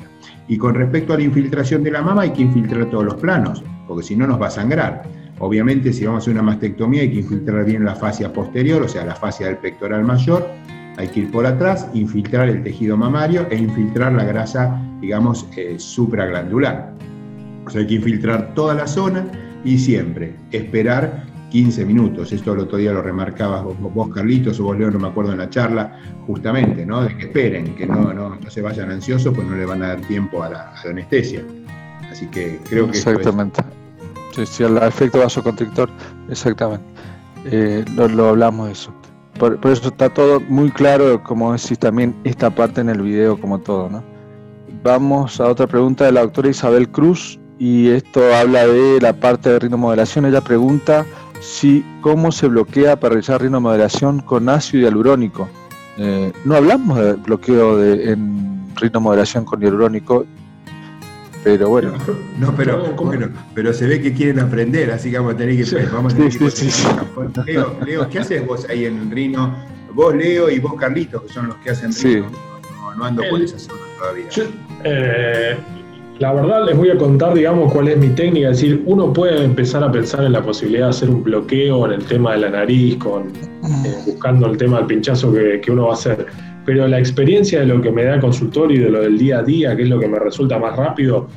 Y 0.46 0.58
con 0.58 0.75
respecto 0.75 1.14
a 1.14 1.16
la 1.16 1.22
infiltración 1.22 1.82
de 1.82 1.93
la 1.93 2.02
mama, 2.02 2.22
hay 2.22 2.32
que 2.32 2.43
infiltrar 2.43 2.90
todos 2.90 3.05
los 3.05 3.14
planos 3.14 3.64
porque 3.92 4.06
si 4.06 4.16
no 4.16 4.26
nos 4.26 4.40
va 4.40 4.46
a 4.46 4.50
sangrar. 4.50 5.02
Obviamente, 5.38 5.92
si 5.92 6.06
vamos 6.06 6.20
a 6.20 6.22
hacer 6.22 6.32
una 6.32 6.42
mastectomía, 6.42 7.02
hay 7.02 7.10
que 7.10 7.18
infiltrar 7.18 7.66
bien 7.66 7.84
la 7.84 7.94
fascia 7.94 8.32
posterior, 8.32 8.81
o 8.81 8.88
sea, 8.88 9.05
la 9.05 9.14
fascia 9.14 9.48
del 9.48 9.58
pectoral 9.58 10.02
mayor. 10.02 10.48
Hay 10.96 11.08
que 11.08 11.20
ir 11.20 11.31
por 11.31 11.44
atrás, 11.44 11.86
infiltrar 11.93 12.48
el 12.48 12.62
tejido 12.62 12.96
mamario 12.96 13.46
e 13.50 13.56
infiltrar 13.56 14.14
la 14.14 14.24
grasa, 14.24 14.81
digamos, 15.02 15.46
eh, 15.58 15.74
supraglandular. 15.78 16.94
O 17.67 17.70
sea, 17.70 17.82
hay 17.82 17.86
que 17.86 17.94
infiltrar 17.96 18.55
toda 18.55 18.74
la 18.74 18.86
zona 18.86 19.26
y 19.62 19.78
siempre 19.78 20.36
esperar 20.52 21.24
15 21.50 21.84
minutos. 21.84 22.32
Esto 22.32 22.55
el 22.55 22.60
otro 22.60 22.78
día 22.78 22.93
lo 22.93 23.02
remarcabas 23.02 23.62
vos, 23.62 24.08
Carlitos, 24.08 24.58
o 24.58 24.64
vos, 24.64 24.78
Leo, 24.78 24.90
no 24.90 24.98
me 24.98 25.08
acuerdo 25.08 25.32
en 25.32 25.38
la 25.38 25.50
charla, 25.50 25.98
justamente, 26.26 26.86
¿no? 26.86 27.02
De 27.02 27.14
que 27.14 27.24
esperen, 27.24 27.74
que 27.74 27.86
no, 27.86 28.14
no, 28.14 28.36
no 28.36 28.50
se 28.50 28.62
vayan 28.62 28.90
ansiosos, 28.90 29.34
pues 29.34 29.46
no 29.46 29.55
le 29.55 29.67
van 29.67 29.82
a 29.82 29.88
dar 29.88 30.00
tiempo 30.00 30.43
a 30.43 30.48
la, 30.48 30.74
anestesia. 30.82 31.43
Así 32.10 32.26
que 32.28 32.58
creo 32.69 32.90
que. 32.90 32.96
Exactamente. 32.96 33.62
Sí, 34.32 34.46
sí, 34.46 34.62
el 34.62 34.79
efecto 34.79 35.19
vasoconstrictor, 35.19 35.91
exactamente. 36.31 36.84
Eh, 37.44 37.84
lo, 37.94 38.29
hablamos 38.29 38.67
de 38.67 38.72
eso. 38.72 38.93
Por, 39.39 39.58
eso 39.65 39.89
está 39.89 40.08
todo 40.08 40.41
muy 40.41 40.70
claro, 40.70 41.22
como 41.22 41.53
decís 41.53 41.79
también, 41.79 42.15
esta 42.24 42.51
parte 42.51 42.81
en 42.81 42.89
el 42.89 43.03
video, 43.03 43.39
como 43.39 43.58
todo, 43.58 43.91
¿no? 43.91 44.03
Vamos 44.82 45.41
a 45.41 45.48
otra 45.48 45.67
pregunta 45.67 46.05
de 46.06 46.12
la 46.12 46.22
doctora 46.22 46.48
Isabel 46.48 46.89
Cruz, 46.89 47.39
y 47.58 47.91
esto 47.91 48.20
habla 48.34 48.67
de 48.67 49.01
la 49.01 49.12
parte 49.12 49.51
de 49.51 49.58
rinomodelación. 49.58 50.27
Ella 50.27 50.41
pregunta 50.41 51.05
si 51.41 51.84
cómo 52.01 52.32
se 52.32 52.48
bloquea 52.48 52.98
para 52.98 53.10
realizar 53.15 53.43
rinomodelación 53.43 54.20
con 54.20 54.48
ácido 54.48 54.82
hialurónico. 54.82 55.48
Eh, 55.98 56.32
no 56.44 56.56
hablamos 56.56 56.98
de 56.98 57.12
bloqueo 57.15 57.77
de, 57.77 58.12
en 58.12 58.72
rinomodelación 58.77 59.44
con 59.44 59.60
hialurónico 59.60 60.24
pero 61.43 61.69
bueno. 61.69 61.93
No, 62.39 62.55
pero, 62.55 62.82
pero 63.55 63.72
se 63.72 63.87
ve 63.87 64.01
que 64.01 64.13
quieren 64.13 64.39
aprender, 64.41 64.91
así 64.91 65.11
que 65.11 65.19
vamos 65.19 65.34
a 65.34 65.37
tener 65.37 65.56
que. 65.56 65.87
vamos 65.87 66.15
a 66.15 66.17
tener 66.17 66.39
que 66.39 67.53
Leo, 67.53 67.77
Leo, 67.84 68.08
¿qué 68.08 68.19
haces 68.20 68.46
vos 68.46 68.67
ahí 68.69 68.84
en 68.84 69.11
Rino? 69.11 69.55
Vos, 69.93 70.15
Leo, 70.15 70.51
y 70.51 70.58
vos, 70.58 70.75
Carlitos, 70.79 71.22
que 71.22 71.29
son 71.29 71.49
los 71.49 71.56
que 71.56 71.70
hacen 71.70 71.93
Rino. 71.93 72.31
No, 72.96 73.05
ando 73.05 73.22
por 73.31 73.41
esa 73.41 73.58
zona 73.58 73.81
todavía. 73.99 74.27
Eh, 74.84 75.56
la 76.19 76.32
verdad 76.32 76.67
les 76.67 76.77
voy 76.77 76.91
a 76.91 76.96
contar, 76.96 77.34
digamos, 77.34 77.72
cuál 77.72 77.89
es 77.89 77.96
mi 77.96 78.11
técnica. 78.11 78.51
Es 78.51 78.61
decir, 78.61 78.82
uno 78.87 79.13
puede 79.13 79.43
empezar 79.44 79.82
a 79.82 79.91
pensar 79.91 80.25
en 80.25 80.32
la 80.32 80.43
posibilidad 80.43 80.87
de 80.87 80.91
hacer 80.91 81.11
un 81.11 81.22
bloqueo 81.22 81.87
en 81.87 81.93
el 81.93 82.05
tema 82.05 82.32
de 82.32 82.39
la 82.39 82.51
nariz, 82.51 82.96
con, 82.96 83.29
eh, 83.29 83.96
buscando 84.06 84.46
el 84.46 84.56
tema 84.56 84.79
del 84.79 84.87
pinchazo 84.87 85.32
que, 85.32 85.61
que 85.61 85.70
uno 85.70 85.87
va 85.87 85.91
a 85.91 85.94
hacer. 85.94 86.27
Pero 86.64 86.86
la 86.86 86.98
experiencia 86.98 87.60
de 87.60 87.66
lo 87.66 87.81
que 87.81 87.90
me 87.90 88.04
da 88.04 88.14
el 88.14 88.20
consultorio 88.20 88.81
y 88.81 88.84
de 88.84 88.90
lo 88.90 89.00
del 89.00 89.19
día 89.19 89.38
a 89.38 89.42
día, 89.42 89.76
que 89.76 89.82
es 89.82 89.88
lo 89.88 89.98
que 89.98 90.08
me 90.08 90.19
resulta 90.19 90.58
más 90.58 90.76
rápido, 90.76 91.28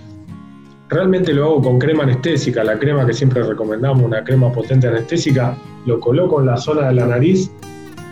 realmente 0.90 1.34
lo 1.34 1.46
hago 1.46 1.62
con 1.62 1.80
crema 1.80 2.04
anestésica, 2.04 2.64
la 2.64 2.78
crema 2.78 3.06
que 3.06 3.14
siempre 3.14 3.44
recomendamos, 3.44 4.04
una 4.04 4.24
crema 4.24 4.52
potente 4.52 4.88
anestésica, 4.88 5.58
lo 5.86 6.00
coloco 6.00 6.40
en 6.40 6.48
la 6.48 6.58
zona 6.58 6.90
de 6.90 6.96
la 6.96 7.08
nariz, 7.08 7.52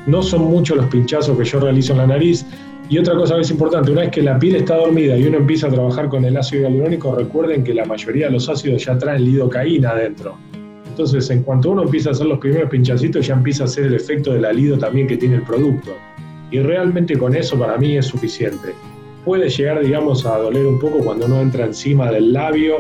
no 0.08 0.22
son 0.22 0.46
muchos 0.46 0.78
los 0.78 0.88
pinchazos 0.88 1.38
que 1.38 1.46
yo 1.46 1.60
realizo 1.60 1.94
en 1.94 2.00
la 2.00 2.08
nariz, 2.08 2.46
y 2.90 2.98
otra 2.98 3.16
cosa 3.16 3.36
que 3.36 3.42
es 3.42 3.52
importante, 3.52 3.92
una 3.92 4.02
vez 4.02 4.12
que 4.12 4.22
la 4.22 4.38
piel 4.38 4.56
está 4.58 4.76
dormida 4.76 5.18
y 5.18 5.26
uno 5.26 5.38
empieza 5.38 5.68
a 5.68 5.70
trabajar 5.72 6.10
con 6.10 6.26
el 6.26 6.36
ácido 6.36 6.64
hialurónico, 6.64 7.16
recuerden 7.16 7.64
que 7.64 7.74
la 7.74 7.86
mayoría 7.86 8.26
de 8.26 8.34
los 8.34 8.50
ácidos 8.50 8.86
ya 8.86 8.98
traen 8.98 9.24
lidocaína 9.24 9.92
adentro. 9.92 10.36
Entonces, 10.90 11.30
en 11.32 11.44
cuanto 11.44 11.72
uno 11.72 11.84
empieza 11.84 12.10
a 12.10 12.12
hacer 12.12 12.28
los 12.28 12.40
primeros 12.40 12.70
pinchacitos, 12.70 13.26
ya 13.26 13.34
empieza 13.34 13.64
a 13.64 13.66
hacer 13.66 13.86
el 13.86 13.96
efecto 13.96 14.34
del 14.34 14.46
alido 14.46 14.78
también 14.78 15.08
que 15.08 15.18
tiene 15.18 15.38
el 15.38 15.44
producto. 15.44 15.92
Y 16.54 16.60
realmente 16.60 17.18
con 17.18 17.36
eso 17.36 17.60
para 17.60 17.78
mí 17.78 17.98
es 17.98 18.06
suficiente. 18.06 18.74
Puede 19.26 19.50
llegar, 19.50 19.84
digamos, 19.84 20.26
a 20.26 20.38
doler 20.38 20.66
un 20.66 20.80
poco 20.80 21.00
cuando 21.00 21.26
uno 21.26 21.42
entra 21.42 21.66
encima 21.66 22.10
del 22.10 22.32
labio, 22.32 22.78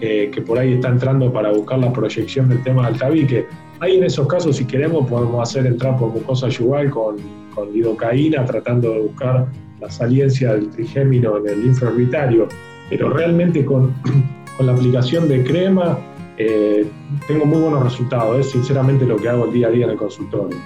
eh, 0.00 0.30
que 0.32 0.40
por 0.40 0.58
ahí 0.58 0.72
está 0.72 0.88
entrando 0.88 1.30
para 1.30 1.52
buscar 1.52 1.80
la 1.80 1.92
proyección 1.92 2.48
del 2.48 2.62
tema 2.62 2.88
del 2.88 2.98
tabique. 2.98 3.46
Ahí 3.80 3.98
en 3.98 4.04
esos 4.04 4.26
casos, 4.26 4.56
si 4.56 4.64
queremos, 4.64 5.06
podemos 5.06 5.46
hacer 5.46 5.66
entrar 5.66 5.98
por 5.98 6.08
mucosa 6.10 6.48
yugal 6.48 6.88
con 6.90 7.16
con 7.58 7.72
lidocaína 7.72 8.44
tratando 8.44 8.92
de 8.92 9.00
buscar 9.00 9.46
la 9.80 9.90
saliencia 9.90 10.52
del 10.52 10.70
trigémino 10.70 11.38
en 11.38 11.48
el 11.48 11.66
infraorbitario, 11.66 12.48
pero 12.88 13.10
realmente 13.10 13.64
con, 13.64 13.94
con 14.56 14.66
la 14.66 14.72
aplicación 14.72 15.28
de 15.28 15.42
crema 15.44 15.98
eh, 16.36 16.86
tengo 17.26 17.44
muy 17.44 17.60
buenos 17.60 17.82
resultados, 17.82 18.38
es 18.38 18.52
sinceramente 18.52 19.04
lo 19.04 19.16
que 19.16 19.28
hago 19.28 19.46
el 19.46 19.52
día 19.52 19.66
a 19.66 19.70
día 19.70 19.84
en 19.86 19.90
el 19.92 19.96
consultorio. 19.96 20.56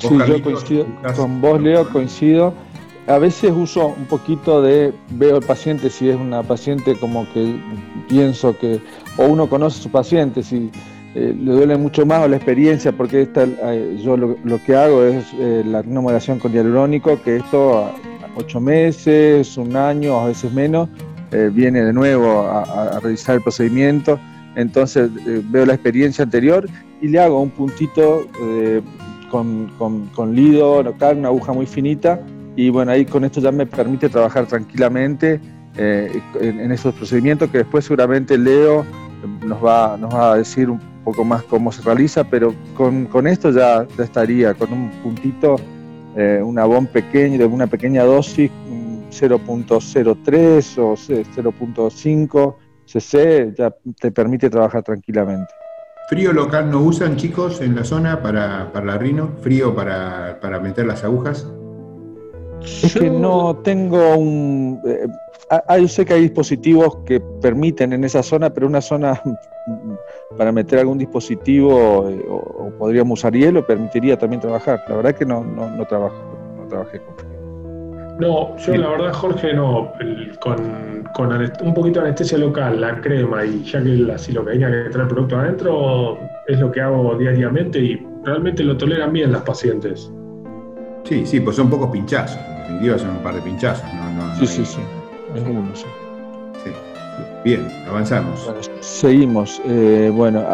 Sí, 0.00 0.18
yo 0.26 0.42
coincido 0.42 0.86
con 1.16 1.40
vos, 1.40 1.60
Leo, 1.60 1.88
coincido. 1.88 2.54
A 3.06 3.18
veces 3.18 3.52
uso 3.54 3.88
un 3.88 4.06
poquito 4.06 4.62
de, 4.62 4.92
veo 5.10 5.36
al 5.36 5.42
paciente 5.42 5.90
si 5.90 6.08
es 6.08 6.16
una 6.16 6.42
paciente 6.42 6.94
como 6.96 7.26
que 7.32 7.56
pienso 8.08 8.56
que, 8.58 8.80
o 9.16 9.24
uno 9.24 9.48
conoce 9.48 9.80
a 9.80 9.82
su 9.82 9.90
paciente, 9.90 10.42
si 10.42 10.70
eh, 11.14 11.34
le 11.36 11.52
duele 11.52 11.76
mucho 11.76 12.06
más 12.06 12.22
o 12.22 12.28
la 12.28 12.36
experiencia, 12.36 12.92
porque 12.92 13.22
esta, 13.22 13.44
eh, 13.44 13.98
yo 14.00 14.16
lo, 14.16 14.64
que 14.64 14.76
hago 14.76 15.02
es 15.02 15.24
eh, 15.40 15.64
la 15.66 15.82
renovación 15.82 16.38
con 16.38 16.52
hialurónico, 16.52 17.20
que 17.20 17.36
esto 17.36 17.78
a 17.78 17.92
ocho 18.36 18.60
meses, 18.60 19.56
un 19.56 19.74
año, 19.74 20.20
a 20.20 20.26
veces 20.26 20.52
menos, 20.52 20.88
viene 21.52 21.84
de 21.84 21.92
nuevo 21.92 22.42
a, 22.48 22.98
realizar 23.00 23.36
el 23.36 23.42
procedimiento. 23.42 24.18
Entonces 24.56 25.10
veo 25.50 25.64
la 25.64 25.74
experiencia 25.74 26.24
anterior 26.24 26.68
y 27.00 27.06
le 27.06 27.20
hago 27.20 27.40
un 27.40 27.50
puntito 27.50 28.26
con, 29.30 29.68
con, 29.78 30.06
con, 30.08 30.34
lido 30.34 30.82
local, 30.82 31.18
una 31.18 31.28
aguja 31.28 31.52
muy 31.52 31.66
finita, 31.66 32.20
y 32.56 32.70
bueno, 32.70 32.92
ahí 32.92 33.04
con 33.04 33.24
esto 33.24 33.40
ya 33.40 33.52
me 33.52 33.66
permite 33.66 34.08
trabajar 34.08 34.46
tranquilamente 34.46 35.40
en, 35.76 36.60
en, 36.60 36.72
esos 36.72 36.94
procedimientos 36.94 37.48
que 37.50 37.58
después 37.58 37.84
seguramente 37.84 38.36
Leo 38.36 38.84
nos 39.44 39.64
va, 39.64 39.96
nos 39.96 40.12
va 40.12 40.32
a 40.32 40.36
decir 40.36 40.68
un 40.68 40.80
poco 41.04 41.24
más 41.24 41.42
cómo 41.44 41.72
se 41.72 41.82
realiza, 41.82 42.24
pero 42.24 42.54
con, 42.74 43.06
con 43.06 43.26
esto 43.26 43.50
ya, 43.50 43.86
ya, 43.96 44.04
estaría, 44.04 44.54
con 44.54 44.72
un 44.72 44.90
puntito, 45.02 45.56
eh, 46.16 46.40
una 46.44 46.64
bomba 46.64 46.90
pequeña, 46.92 47.46
una 47.46 47.66
pequeña 47.66 48.04
dosis, 48.04 48.50
0.03 49.10 50.78
o 50.78 50.94
0.5 50.94 52.54
cc, 52.86 53.54
ya 53.56 53.74
te 54.00 54.10
permite 54.10 54.50
trabajar 54.50 54.82
tranquilamente. 54.82 55.52
¿Frío 56.10 56.32
local 56.32 56.72
no 56.72 56.80
usan, 56.80 57.14
chicos, 57.14 57.60
en 57.60 57.76
la 57.76 57.84
zona 57.84 58.20
para, 58.20 58.72
para 58.72 58.84
la 58.84 58.98
rino? 58.98 59.30
¿Frío 59.42 59.72
para, 59.76 60.40
para 60.40 60.58
meter 60.58 60.84
las 60.84 61.04
agujas? 61.04 61.48
Es 62.82 62.94
que 62.94 63.08
no 63.08 63.54
tengo 63.62 64.16
un... 64.16 64.80
Eh, 64.84 65.06
yo 65.80 65.86
sé 65.86 66.04
que 66.04 66.14
hay 66.14 66.22
dispositivos 66.22 66.96
que 67.06 67.20
permiten 67.20 67.92
en 67.92 68.02
esa 68.02 68.24
zona, 68.24 68.50
pero 68.50 68.66
una 68.66 68.80
zona 68.80 69.22
para 70.36 70.50
meter 70.50 70.80
algún 70.80 70.98
dispositivo 70.98 72.10
eh, 72.10 72.26
o, 72.28 72.72
podríamos 72.76 73.20
usar 73.20 73.32
hielo 73.32 73.64
permitiría 73.64 74.18
también 74.18 74.40
trabajar. 74.40 74.82
La 74.88 74.96
verdad 74.96 75.14
que 75.14 75.24
no, 75.24 75.44
no, 75.44 75.70
no 75.70 75.86
trabajo, 75.86 76.16
no 76.56 76.66
trabajé 76.66 76.98
con 76.98 77.29
No, 78.20 78.56
yo 78.58 78.76
la 78.76 78.88
verdad, 78.90 79.12
Jorge, 79.14 79.54
no. 79.54 79.92
con, 80.40 81.04
con 81.14 81.32
un 81.32 81.74
poquito 81.74 82.00
de 82.00 82.08
anestesia 82.08 82.38
local, 82.38 82.80
la 82.80 83.00
crema 83.00 83.44
y 83.44 83.62
ya 83.64 83.82
que 83.82 83.88
la 83.96 84.18
silocaína 84.18 84.70
que 84.70 84.90
trae 84.90 85.04
el 85.04 85.08
producto 85.08 85.38
adentro 85.38 86.18
es 86.46 86.60
lo 86.60 86.70
que 86.70 86.82
hago 86.82 87.16
diariamente 87.16 87.78
y 87.78 88.06
realmente 88.24 88.62
lo 88.62 88.76
toleran 88.76 89.12
bien 89.12 89.32
las 89.32 89.42
pacientes. 89.42 90.12
Sí, 91.04 91.24
sí, 91.24 91.40
pues 91.40 91.56
son 91.56 91.70
pocos 91.70 91.90
pinchazos. 91.90 92.38
En 92.38 92.58
definitiva 92.58 92.98
son 92.98 93.10
un 93.10 93.22
par 93.22 93.34
de 93.34 93.40
pinchazos. 93.40 93.88
sí, 94.38 94.46
sí, 94.46 94.64
sí. 94.64 94.80
Es 95.34 95.42
uno, 95.42 95.64
sí. 95.74 95.86
Bien, 97.44 97.66
avanzamos. 97.88 98.50
seguimos. 98.80 99.62
Eh, 99.64 100.10
bueno, 100.14 100.44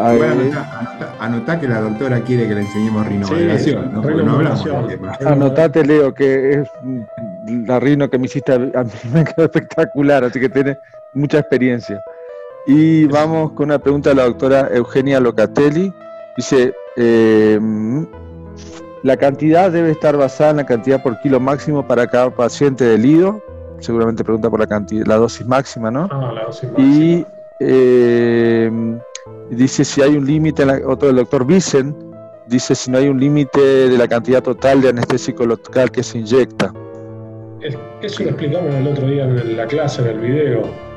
anotá, 1.19 1.59
que 1.59 1.67
la 1.67 1.81
doctora 1.81 2.21
quiere 2.21 2.47
que 2.47 2.55
le 2.55 2.61
enseñemos 2.61 3.05
rinomodelación. 3.07 3.91
¿no? 3.93 5.29
Anotate, 5.29 5.85
Leo, 5.85 6.13
que 6.13 6.61
es 6.61 6.69
la 7.47 7.79
rino 7.79 8.09
que 8.09 8.17
me 8.17 8.25
hiciste 8.25 8.53
a 8.53 8.59
mí 8.59 8.91
me 9.13 9.23
quedó 9.23 9.45
espectacular, 9.45 10.23
así 10.23 10.39
que 10.39 10.49
tiene 10.49 10.77
mucha 11.13 11.39
experiencia. 11.39 12.01
Y 12.65 13.05
vamos 13.05 13.51
con 13.53 13.65
una 13.69 13.79
pregunta 13.79 14.09
de 14.09 14.15
la 14.15 14.23
doctora 14.25 14.69
Eugenia 14.73 15.19
Locatelli. 15.19 15.93
Dice, 16.35 16.73
eh, 16.97 17.59
la 19.03 19.15
cantidad 19.15 19.71
debe 19.71 19.91
estar 19.91 20.17
basada 20.17 20.51
en 20.51 20.57
la 20.57 20.65
cantidad 20.65 21.01
por 21.01 21.19
kilo 21.21 21.39
máximo 21.39 21.87
para 21.87 22.07
cada 22.07 22.29
paciente 22.29 22.83
del 22.83 23.05
IDO 23.05 23.41
seguramente 23.79 24.23
pregunta 24.23 24.49
por 24.49 24.59
la 24.59 24.67
cantidad, 24.67 25.05
la 25.05 25.17
dosis 25.17 25.45
máxima, 25.45 25.91
¿no? 25.91 26.07
Ah, 26.11 26.31
la 26.33 26.43
dosis 26.45 26.69
máxima. 26.71 26.95
Y 26.95 27.25
eh, 27.59 28.99
dice 29.49 29.85
si 29.85 30.01
hay 30.01 30.15
un 30.15 30.25
límite, 30.25 30.63
otro 30.85 31.07
del 31.07 31.17
doctor 31.17 31.45
Vicen, 31.45 31.95
dice 32.47 32.75
si 32.75 32.91
no 32.91 32.97
hay 32.97 33.07
un 33.07 33.19
límite 33.19 33.59
de 33.59 33.97
la 33.97 34.07
cantidad 34.07 34.41
total 34.41 34.81
de 34.81 34.89
anestésico 34.89 35.45
local 35.45 35.91
que 35.91 36.03
se 36.03 36.19
inyecta. 36.19 36.73
Eso 37.61 38.23
lo 38.23 38.29
explicamos 38.29 38.73
el 38.73 38.87
otro 38.87 39.07
día 39.07 39.23
en 39.23 39.57
la 39.57 39.65
clase, 39.65 40.01
en 40.01 40.07
el 40.07 40.19
video. 40.19 40.87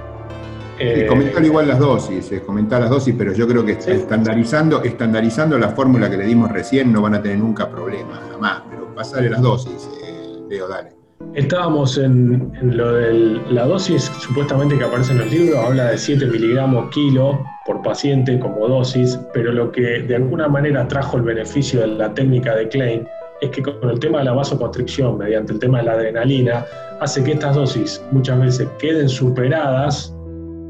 Eh, 0.78 1.06
comentar 1.06 1.44
igual 1.44 1.68
las 1.68 1.78
dosis, 1.78 2.32
eh, 2.32 2.40
comentar 2.40 2.80
las 2.80 2.90
dosis, 2.90 3.14
pero 3.16 3.34
yo 3.34 3.46
creo 3.46 3.64
que 3.64 3.72
estandarizando, 3.72 4.82
estandarizando 4.82 5.58
la 5.58 5.68
fórmula 5.70 6.08
que 6.08 6.16
le 6.16 6.24
dimos 6.24 6.50
recién 6.50 6.90
no 6.90 7.02
van 7.02 7.14
a 7.14 7.22
tener 7.22 7.38
nunca 7.38 7.68
problemas, 7.68 8.18
jamás, 8.30 8.62
pero 8.70 8.94
pasarle 8.94 9.28
las 9.28 9.42
dosis, 9.42 9.90
eh, 10.02 10.40
Leo, 10.48 10.68
dale. 10.68 10.90
Estábamos 11.34 11.98
en, 11.98 12.50
lo 12.62 12.94
de 12.94 13.12
la 13.50 13.66
dosis 13.66 14.04
supuestamente 14.20 14.78
que 14.78 14.84
aparece 14.84 15.12
en 15.12 15.20
el 15.20 15.30
libro, 15.30 15.60
habla 15.60 15.90
de 15.90 15.98
7 15.98 16.26
miligramos 16.26 16.88
kilo 16.90 17.44
por 17.66 17.82
paciente 17.82 18.38
como 18.40 18.66
dosis, 18.66 19.18
pero 19.34 19.52
lo 19.52 19.70
que 19.70 20.00
de 20.00 20.16
alguna 20.16 20.48
manera 20.48 20.88
trajo 20.88 21.18
el 21.18 21.24
beneficio 21.24 21.80
de 21.82 21.88
la 21.88 22.14
técnica 22.14 22.56
de 22.56 22.68
Klein 22.68 23.06
es 23.40 23.50
que 23.50 23.62
con 23.62 23.88
el 23.88 23.98
tema 23.98 24.18
de 24.18 24.24
la 24.26 24.32
vasoconstricción, 24.32 25.18
mediante 25.18 25.52
el 25.52 25.58
tema 25.58 25.78
de 25.78 25.84
la 25.84 25.92
adrenalina, 25.92 26.66
hace 27.00 27.22
que 27.24 27.32
estas 27.32 27.56
dosis 27.56 28.02
muchas 28.12 28.38
veces 28.40 28.68
queden 28.78 29.08
superadas 29.08 30.14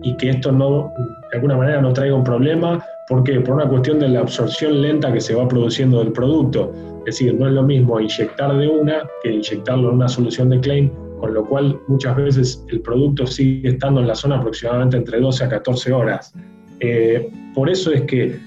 y 0.03 0.17
que 0.17 0.31
esto 0.31 0.53
no, 0.53 0.93
de 1.31 1.37
alguna 1.37 1.57
manera 1.57 1.81
no 1.81 1.93
traiga 1.93 2.15
un 2.15 2.25
problema. 2.25 2.85
¿Por 3.09 3.25
qué? 3.25 3.41
Por 3.41 3.57
una 3.57 3.69
cuestión 3.69 3.99
de 3.99 4.09
la 4.09 4.21
absorción 4.21 4.81
lenta 4.81 5.12
que 5.12 5.21
se 5.21 5.35
va 5.35 5.47
produciendo 5.49 5.99
del 5.99 6.12
producto. 6.12 6.73
Es 7.00 7.17
decir, 7.17 7.35
no 7.35 7.49
es 7.49 7.53
lo 7.53 7.62
mismo 7.62 7.99
inyectar 7.99 8.57
de 8.57 8.69
una 8.69 9.03
que 9.23 9.33
inyectarlo 9.33 9.89
en 9.89 9.97
una 9.97 10.09
solución 10.09 10.50
de 10.50 10.61
claim, 10.61 10.91
con 11.19 11.35
lo 11.35 11.45
cual 11.45 11.79
muchas 11.89 12.17
veces 12.17 12.65
el 12.69 12.81
producto 12.81 13.27
sigue 13.27 13.71
estando 13.71 14.00
en 14.00 14.07
la 14.07 14.15
zona 14.15 14.37
aproximadamente 14.37 14.97
entre 14.97 15.21
12 15.21 15.45
a 15.45 15.49
14 15.49 15.93
horas. 15.93 16.33
Eh, 16.79 17.31
por 17.55 17.69
eso 17.69 17.91
es 17.91 18.03
que 18.03 18.39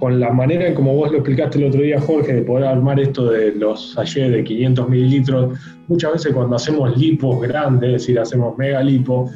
con 0.00 0.18
la 0.18 0.30
manera 0.30 0.66
en 0.66 0.74
como 0.74 0.94
vos 0.94 1.12
lo 1.12 1.18
explicaste 1.18 1.58
el 1.58 1.66
otro 1.66 1.82
día, 1.82 2.00
Jorge, 2.00 2.32
de 2.32 2.42
poder 2.42 2.64
armar 2.64 2.98
esto 2.98 3.30
de 3.30 3.54
los 3.54 3.92
sachets 3.92 4.32
de 4.32 4.42
500 4.42 4.88
mililitros, 4.88 5.58
muchas 5.88 6.12
veces 6.14 6.32
cuando 6.32 6.56
hacemos 6.56 6.96
lipos 6.96 7.40
grandes, 7.42 7.88
es 7.88 8.02
decir, 8.02 8.18
hacemos 8.18 8.56
mega 8.56 8.82
lipo, 8.82 9.30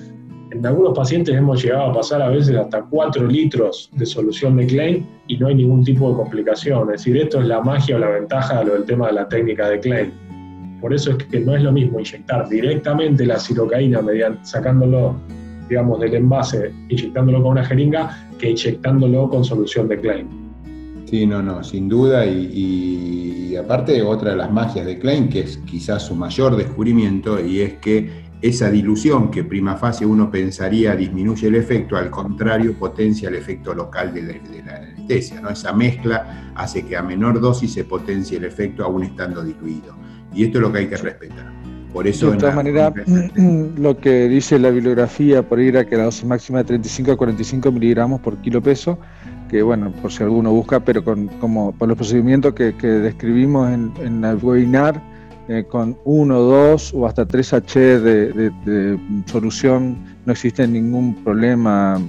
en 0.50 0.64
algunos 0.64 0.97
pacientes 0.97 1.35
hemos 1.35 1.62
llegado 1.62 1.90
a 1.90 1.92
pasar 1.92 2.23
a 2.23 2.28
veces 2.28 2.56
hasta 2.56 2.83
4 2.83 3.26
litros 3.26 3.90
de 3.92 4.06
solución 4.06 4.56
de 4.56 4.66
Klein 4.66 5.06
y 5.26 5.37
no 5.37 5.49
hay 5.49 5.56
ningún 5.56 5.85
tipo 5.85 6.11
de 6.11 6.16
complicación. 6.16 6.83
Es 6.94 7.00
decir, 7.00 7.16
esto 7.16 7.40
es 7.40 7.49
la 7.49 7.61
magia 7.61 7.97
o 7.97 7.99
la 7.99 8.09
ventaja 8.09 8.61
de 8.61 8.66
lo 8.66 8.75
del 8.75 8.85
tema 8.85 9.09
de 9.09 9.14
la 9.14 9.28
técnica 9.28 9.68
de 9.68 9.80
Klein. 9.80 10.12
Por 10.80 10.94
eso 10.94 11.11
es 11.11 11.25
que 11.25 11.40
no 11.40 11.56
es 11.56 11.62
lo 11.62 11.73
mismo 11.73 11.99
inyectar 11.99 12.49
directamente 12.49 13.26
la 13.26 13.38
silocaína 13.38 14.00
mediante 14.00 14.44
sacándolo, 14.44 15.16
digamos, 15.68 15.99
del 16.00 16.14
envase, 16.14 16.73
inyectándolo 16.88 17.42
con 17.42 17.52
una 17.52 17.64
jeringa, 17.64 18.28
que 18.38 18.50
inyectándolo 18.50 19.28
con 19.28 19.44
solución 19.44 19.88
de 19.88 19.99
Klein. 19.99 20.44
Sí, 21.14 21.28
no, 21.28 21.40
no, 21.40 21.62
sin 21.62 21.88
duda. 21.88 22.26
Y, 22.26 23.52
y 23.52 23.54
aparte, 23.54 24.02
otra 24.02 24.33
de 24.33 24.37
las 24.37 24.50
magias 24.50 24.85
de 24.85 24.99
Klein, 24.99 25.28
que 25.28 25.42
es 25.42 25.59
quizás 25.59 26.02
su 26.02 26.16
mayor 26.16 26.56
descubrimiento, 26.56 27.38
y 27.38 27.61
es 27.61 27.75
que 27.75 28.25
esa 28.42 28.68
dilución 28.68 29.30
que 29.30 29.44
prima 29.44 29.76
facie 29.76 30.04
uno 30.04 30.28
pensaría 30.28 30.97
disminuye 30.97 31.47
el 31.47 31.54
efecto, 31.54 31.97
al 31.97 32.11
contrario 32.11 32.76
potencia 32.76 33.28
el 33.28 33.37
efecto 33.37 33.73
local 33.75 34.12
de 34.12 34.23
la, 34.25 34.75
anestesia. 34.75 35.40
¿no? 35.40 35.50
Esa 35.50 35.73
mezcla 35.73 36.52
hace 36.56 36.85
que 36.85 36.97
a 36.97 37.02
menor 37.04 37.40
dosis 37.40 37.73
se 37.73 37.85
potencie 37.85 38.38
el 38.38 38.44
efecto 38.44 38.83
aún 38.83 39.04
estando 39.04 39.44
diluido. 39.44 39.94
Y 40.35 40.42
esto 40.42 40.59
es 40.59 40.62
lo 40.62 40.73
que 40.73 40.80
hay 40.80 40.88
que 40.88 40.97
respetar. 40.97 41.52
Por 41.92 42.09
eso 42.09 42.33
de 42.33 42.38
todas 42.38 42.56
maneras, 42.56 42.92
lo 43.76 43.97
que 43.99 44.28
dice 44.28 44.59
la 44.59 44.71
bibliografía 44.71 45.49
por 45.49 45.61
ir 45.61 45.78
a 45.78 45.87
que 45.87 45.97
la 45.97 46.06
dosis 46.06 46.25
máxima 46.25 46.59
de 46.59 46.64
35 46.64 47.12
a 47.12 47.16
45 47.16 47.71
miligramos 47.71 48.21
por 48.21 48.37
kilo 48.38 48.61
peso, 48.61 48.99
que 49.54 49.62
bueno, 49.62 49.92
por 50.02 50.11
si 50.11 50.20
alguno 50.20 50.50
busca, 50.50 50.80
pero 50.80 51.04
con, 51.04 51.28
como 51.38 51.70
por 51.70 51.87
los 51.87 51.96
procedimientos 51.96 52.54
que, 52.54 52.73
describimos 52.73 53.70
en, 53.70 53.92
en, 54.00 54.25
el 54.25 54.37
webinar, 54.42 55.00
eh, 55.46 55.64
con 55.68 55.96
1, 56.02 56.40
2 56.40 56.92
o 56.92 57.06
hasta 57.06 57.25
3 57.25 57.52
H 57.52 57.78
de, 58.00 58.99
solución 59.26 59.96
no 60.26 60.32
existe 60.32 60.66
ningún 60.66 61.23
problema, 61.23 62.00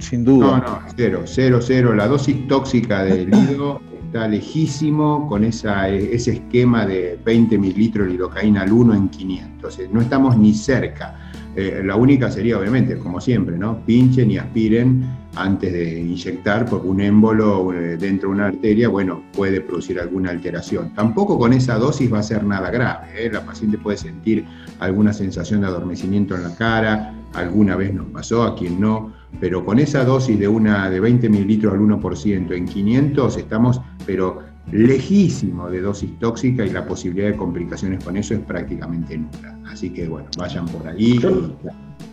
sin 0.00 0.22
duda. 0.22 0.46
No, 0.46 0.56
no, 0.58 0.78
cero, 0.94 1.22
cero, 1.24 1.60
cero. 1.62 1.94
La 1.94 2.06
dosis 2.08 2.46
tóxica 2.46 3.04
del 3.04 3.30
lido 3.30 3.80
está 4.04 4.28
lejísimo 4.28 5.26
con 5.28 5.44
esa, 5.44 5.88
ese 5.88 6.32
esquema 6.32 6.84
de 6.84 7.18
20 7.24 7.56
mililitros 7.56 8.06
de 8.06 8.12
lidocaína 8.12 8.64
al 8.64 8.72
1 8.72 8.94
en 8.94 9.08
500. 9.08 9.80
No 9.90 10.02
estamos 10.02 10.36
ni 10.36 10.52
cerca. 10.52 11.16
Eh, 11.54 11.82
la 11.84 11.96
única 11.96 12.30
sería, 12.30 12.58
obviamente, 12.58 12.98
como 12.98 13.20
siempre, 13.20 13.58
¿no? 13.58 13.84
Pinchen 13.84 14.30
y 14.30 14.38
aspiren 14.38 15.04
antes 15.34 15.72
de 15.72 16.00
inyectar, 16.00 16.66
porque 16.66 16.88
un 16.88 17.00
émbolo 17.00 17.72
eh, 17.72 17.96
dentro 17.96 18.28
de 18.28 18.34
una 18.34 18.46
arteria, 18.46 18.88
bueno, 18.88 19.22
puede 19.32 19.60
producir 19.60 20.00
alguna 20.00 20.30
alteración. 20.30 20.92
Tampoco 20.94 21.38
con 21.38 21.52
esa 21.52 21.78
dosis 21.78 22.12
va 22.12 22.20
a 22.20 22.22
ser 22.22 22.44
nada 22.44 22.70
grave. 22.70 23.08
¿eh? 23.16 23.30
La 23.30 23.44
paciente 23.44 23.78
puede 23.78 23.96
sentir 23.96 24.44
alguna 24.78 25.12
sensación 25.12 25.60
de 25.60 25.68
adormecimiento 25.68 26.34
en 26.34 26.42
la 26.42 26.54
cara, 26.54 27.14
alguna 27.34 27.76
vez 27.76 27.94
nos 27.94 28.06
pasó, 28.06 28.42
a 28.42 28.54
quien 28.54 28.80
no, 28.80 29.12
pero 29.40 29.64
con 29.64 29.78
esa 29.78 30.04
dosis 30.04 30.38
de 30.38 30.48
una 30.48 30.90
de 30.90 31.00
20 31.00 31.28
mililitros 31.28 31.72
al 31.72 31.80
1% 31.80 32.52
en 32.54 32.66
500 32.66 33.36
estamos, 33.38 33.80
pero 34.04 34.51
lejísimo 34.70 35.68
de 35.68 35.80
dosis 35.80 36.18
tóxica 36.18 36.64
y 36.64 36.70
la 36.70 36.86
posibilidad 36.86 37.28
de 37.28 37.36
complicaciones 37.36 38.04
con 38.04 38.16
eso 38.16 38.34
es 38.34 38.40
prácticamente 38.40 39.18
nula. 39.18 39.58
Así 39.66 39.90
que 39.90 40.08
bueno, 40.08 40.28
vayan 40.38 40.66
por 40.66 40.86
ahí. 40.86 41.18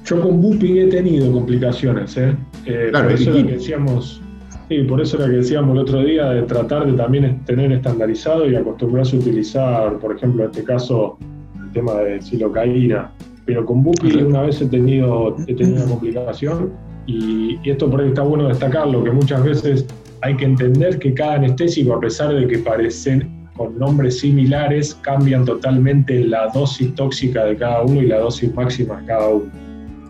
Yo, 0.05 0.21
con 0.21 0.41
Buping 0.41 0.77
he 0.77 0.87
tenido 0.87 1.31
complicaciones, 1.31 2.17
¿eh? 2.17 2.35
eh 2.65 2.87
claro, 2.89 3.09
por 3.09 3.19
eso 3.19 3.33
que 3.33 3.43
decíamos, 3.43 4.21
sí, 4.67 4.79
por 4.83 5.01
eso 5.01 5.17
era 5.17 5.27
que 5.27 5.37
decíamos 5.37 5.73
el 5.73 5.79
otro 5.79 6.03
día 6.03 6.29
de 6.31 6.41
tratar 6.43 6.87
de 6.87 6.93
también 6.93 7.43
tener 7.45 7.71
estandarizado 7.71 8.49
y 8.49 8.55
acostumbrarse 8.55 9.17
a 9.17 9.19
utilizar, 9.19 9.99
por 9.99 10.15
ejemplo, 10.15 10.43
en 10.43 10.49
este 10.49 10.63
caso, 10.63 11.17
el 11.63 11.71
tema 11.71 11.93
de 11.95 12.21
silocaína. 12.21 13.11
Pero 13.45 13.65
con 13.65 13.83
Buping 13.83 14.25
una 14.25 14.41
vez 14.41 14.61
he 14.61 14.67
tenido, 14.67 15.35
he 15.47 15.53
tenido 15.55 15.83
una 15.83 15.91
complicación 15.91 16.71
y, 17.09 17.59
esto 17.69 17.89
por 17.89 18.01
ahí 18.01 18.09
está 18.09 18.21
bueno 18.21 18.47
destacarlo, 18.47 19.03
que 19.03 19.11
muchas 19.11 19.43
veces 19.43 19.85
hay 20.21 20.35
que 20.35 20.45
entender 20.45 20.99
que 20.99 21.13
cada 21.13 21.35
anestésico, 21.35 21.93
a 21.93 21.99
pesar 21.99 22.33
de 22.33 22.47
que 22.47 22.59
parecen 22.59 23.29
con 23.55 23.77
nombres 23.77 24.19
similares, 24.19 24.95
cambian 25.01 25.45
totalmente 25.45 26.23
la 26.23 26.47
dosis 26.53 26.93
tóxica 26.95 27.45
de 27.45 27.57
cada 27.57 27.83
uno 27.83 28.01
y 28.01 28.07
la 28.07 28.19
dosis 28.19 28.53
máxima 28.55 29.01
de 29.01 29.05
cada 29.05 29.27
uno. 29.29 29.69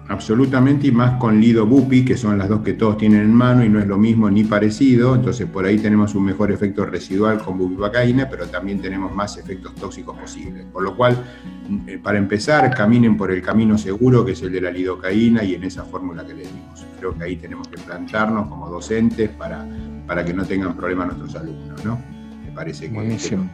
Absolutamente, 0.09 0.87
y 0.87 0.91
más 0.91 1.19
con 1.19 1.39
Lido 1.39 1.67
Bupi, 1.67 2.03
que 2.03 2.17
son 2.17 2.39
las 2.39 2.49
dos 2.49 2.61
que 2.61 2.73
todos 2.73 2.97
tienen 2.97 3.21
en 3.21 3.31
mano 3.33 3.63
y 3.63 3.69
no 3.69 3.79
es 3.79 3.85
lo 3.85 3.99
mismo 3.99 4.27
ni 4.27 4.43
parecido, 4.43 5.13
entonces 5.13 5.47
por 5.47 5.65
ahí 5.65 5.77
tenemos 5.77 6.15
un 6.15 6.25
mejor 6.25 6.51
efecto 6.51 6.83
residual 6.83 7.37
con 7.43 7.59
bupivacaína, 7.59 8.27
pero 8.27 8.47
también 8.47 8.81
tenemos 8.81 9.13
más 9.13 9.37
efectos 9.37 9.75
tóxicos 9.75 10.17
posibles. 10.17 10.65
Por 10.73 10.81
lo 10.81 10.97
cual, 10.97 11.15
eh, 11.85 11.99
para 12.01 12.17
empezar, 12.17 12.73
caminen 12.73 13.17
por 13.17 13.31
el 13.31 13.43
camino 13.43 13.77
seguro, 13.77 14.25
que 14.25 14.31
es 14.31 14.41
el 14.41 14.51
de 14.51 14.61
la 14.61 14.71
lidocaína, 14.71 15.43
y 15.43 15.53
en 15.53 15.63
esa 15.63 15.83
fórmula 15.83 16.25
que 16.25 16.33
les 16.33 16.51
dimos. 16.51 16.87
Creo 16.97 17.15
que 17.15 17.25
ahí 17.25 17.35
tenemos 17.35 17.67
que 17.67 17.77
plantarnos 17.77 18.47
como 18.47 18.67
docentes 18.67 19.29
para, 19.29 19.63
para 20.09 20.25
que 20.25 20.33
no 20.33 20.43
tengan 20.43 20.75
problemas 20.75 21.15
nuestros 21.15 21.35
alumnos, 21.35 21.85
¿no? 21.85 22.01
Me 22.43 22.51
parece 22.51 22.87
que... 22.89 22.95
Buenísimo. 22.95 23.47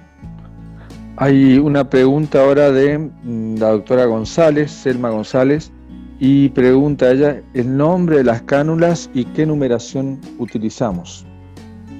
Hay 1.18 1.58
una 1.58 1.90
pregunta 1.90 2.40
ahora 2.40 2.72
de 2.72 2.98
mm, 2.98 3.58
la 3.58 3.72
doctora 3.72 4.06
González, 4.06 4.72
Selma 4.72 5.10
González 5.10 5.70
y 6.18 6.48
pregunta 6.50 7.12
ella 7.12 7.42
el 7.54 7.76
nombre 7.76 8.18
de 8.18 8.24
las 8.24 8.42
cánulas 8.44 9.10
y 9.14 9.26
qué 9.26 9.46
numeración 9.46 10.18
utilizamos. 10.40 11.26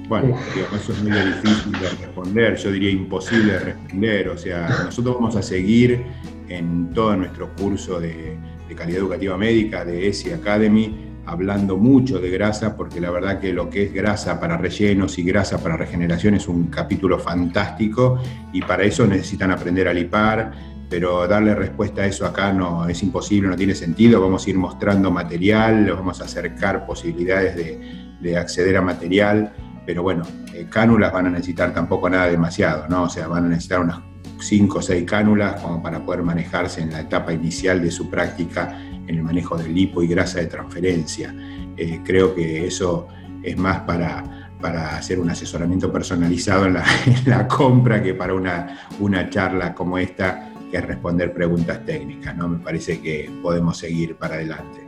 Bueno, 0.08 0.34
eso 0.74 0.92
es 0.92 1.02
muy 1.02 1.12
difícil 1.12 1.72
de 1.72 1.88
responder, 1.90 2.56
yo 2.56 2.72
diría 2.72 2.90
imposible 2.90 3.52
de 3.52 3.58
responder, 3.58 4.28
o 4.30 4.38
sea, 4.38 4.68
nosotros 4.84 5.16
vamos 5.16 5.36
a 5.36 5.42
seguir 5.42 6.02
en 6.48 6.92
todo 6.94 7.14
nuestro 7.14 7.54
curso 7.56 8.00
de, 8.00 8.38
calidad 8.74 9.00
educativa 9.00 9.36
médica 9.36 9.84
de 9.84 10.08
ESI 10.08 10.32
Academy 10.32 11.05
hablando 11.26 11.76
mucho 11.76 12.20
de 12.20 12.30
grasa, 12.30 12.76
porque 12.76 13.00
la 13.00 13.10
verdad 13.10 13.40
que 13.40 13.52
lo 13.52 13.68
que 13.68 13.84
es 13.84 13.92
grasa 13.92 14.40
para 14.40 14.56
rellenos 14.56 15.18
y 15.18 15.24
grasa 15.24 15.58
para 15.58 15.76
regeneración 15.76 16.34
es 16.34 16.48
un 16.48 16.68
capítulo 16.68 17.18
fantástico 17.18 18.20
y 18.52 18.62
para 18.62 18.84
eso 18.84 19.06
necesitan 19.06 19.50
aprender 19.50 19.88
a 19.88 19.92
lipar, 19.92 20.52
pero 20.88 21.26
darle 21.26 21.54
respuesta 21.54 22.02
a 22.02 22.06
eso 22.06 22.24
acá 22.24 22.52
no 22.52 22.88
es 22.88 23.02
imposible, 23.02 23.48
no 23.48 23.56
tiene 23.56 23.74
sentido. 23.74 24.20
Vamos 24.20 24.46
a 24.46 24.50
ir 24.50 24.56
mostrando 24.56 25.10
material, 25.10 25.90
vamos 25.92 26.20
a 26.20 26.24
acercar 26.24 26.86
posibilidades 26.86 27.56
de, 27.56 28.36
acceder 28.36 28.76
a 28.76 28.82
material, 28.82 29.52
pero 29.86 30.02
bueno, 30.02 30.24
eh, 30.52 30.66
cánulas 30.68 31.12
van 31.12 31.26
a 31.26 31.30
necesitar 31.30 31.72
tampoco 31.72 32.10
nada 32.10 32.26
demasiado, 32.26 32.88
¿no? 32.88 33.04
O 33.04 33.08
sea, 33.08 33.28
van 33.28 33.44
a 33.44 33.48
necesitar 33.48 33.78
unas 33.78 34.00
5 34.40 34.78
o 34.78 34.82
6 34.82 35.04
cánulas 35.04 35.60
como 35.60 35.80
para 35.80 36.04
poder 36.04 36.22
manejarse 36.22 36.80
en 36.80 36.90
la 36.90 37.00
etapa 37.00 37.32
inicial 37.32 37.80
de 37.80 37.92
su 37.92 38.10
práctica 38.10 38.76
en 39.06 39.16
el 39.16 39.22
manejo 39.22 39.56
de 39.56 39.68
lipo 39.68 40.02
y 40.02 40.06
grasa 40.06 40.40
de 40.40 40.46
transferencia. 40.46 41.34
Eh, 41.76 42.00
creo 42.04 42.34
que 42.34 42.66
eso 42.66 43.08
es 43.42 43.56
más 43.56 43.80
para, 43.80 44.50
para 44.60 44.96
hacer 44.96 45.20
un 45.20 45.30
asesoramiento 45.30 45.92
personalizado 45.92 46.66
en 46.66 46.74
la, 46.74 46.84
en 47.06 47.30
la 47.30 47.46
compra 47.46 48.02
que 48.02 48.14
para 48.14 48.34
una, 48.34 48.88
una 49.00 49.28
charla 49.30 49.74
como 49.74 49.98
esta 49.98 50.52
que 50.70 50.80
responder 50.80 51.32
preguntas 51.32 51.84
técnicas, 51.84 52.36
¿no? 52.36 52.48
Me 52.48 52.58
parece 52.58 53.00
que 53.00 53.30
podemos 53.42 53.78
seguir 53.78 54.16
para 54.16 54.34
adelante. 54.34 54.86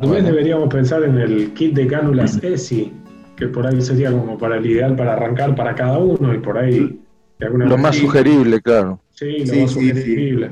También 0.00 0.24
deberíamos 0.24 0.68
pensar 0.68 1.04
en 1.04 1.18
el 1.18 1.52
kit 1.52 1.74
de 1.74 1.86
cánulas 1.86 2.42
ESI, 2.42 2.92
que 3.36 3.46
por 3.48 3.66
ahí 3.66 3.80
sería 3.80 4.10
como 4.10 4.36
para 4.36 4.56
el 4.56 4.66
ideal 4.66 4.96
para 4.96 5.14
arrancar 5.14 5.54
para 5.54 5.74
cada 5.74 5.98
uno 5.98 6.34
y 6.34 6.38
por 6.38 6.58
ahí... 6.58 7.00
Lo 7.38 7.76
más 7.76 7.96
sugerible, 7.96 8.60
claro. 8.60 9.00
Sí, 9.10 9.44
lo 9.44 9.62
más 9.62 9.70
sugerible. 9.70 10.50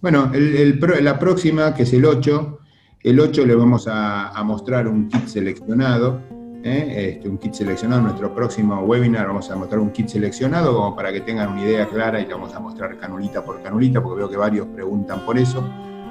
Bueno, 0.00 0.30
el, 0.32 0.80
la 1.02 1.18
próxima, 1.18 1.74
que 1.74 1.82
es 1.82 1.92
el 1.92 2.06
8, 2.06 2.58
el 3.02 3.20
8 3.20 3.44
le 3.44 3.54
vamos 3.54 3.86
a, 3.86 4.32
mostrar 4.44 4.88
un 4.88 5.08
kit 5.08 5.26
seleccionado 5.26 6.22
¿eh? 6.62 7.16
este, 7.16 7.28
un 7.28 7.36
kit 7.36 7.52
seleccionado. 7.52 8.00
Nuestro 8.00 8.34
próximo 8.34 8.80
webinar 8.80 9.26
vamos 9.26 9.50
a 9.50 9.56
mostrar 9.56 9.78
un 9.78 9.90
kit 9.90 10.08
seleccionado 10.08 10.74
como 10.74 10.96
para 10.96 11.12
que 11.12 11.20
tengan 11.20 11.52
una 11.52 11.62
idea 11.62 11.86
clara 11.86 12.18
y 12.18 12.26
le 12.26 12.32
vamos 12.32 12.54
a 12.54 12.60
mostrar 12.60 12.96
canulita 12.98 13.44
por 13.44 13.62
canulita, 13.62 14.02
porque 14.02 14.20
veo 14.20 14.30
que 14.30 14.38
varios 14.38 14.66
preguntan 14.68 15.20
por 15.26 15.36
eso. 15.36 15.62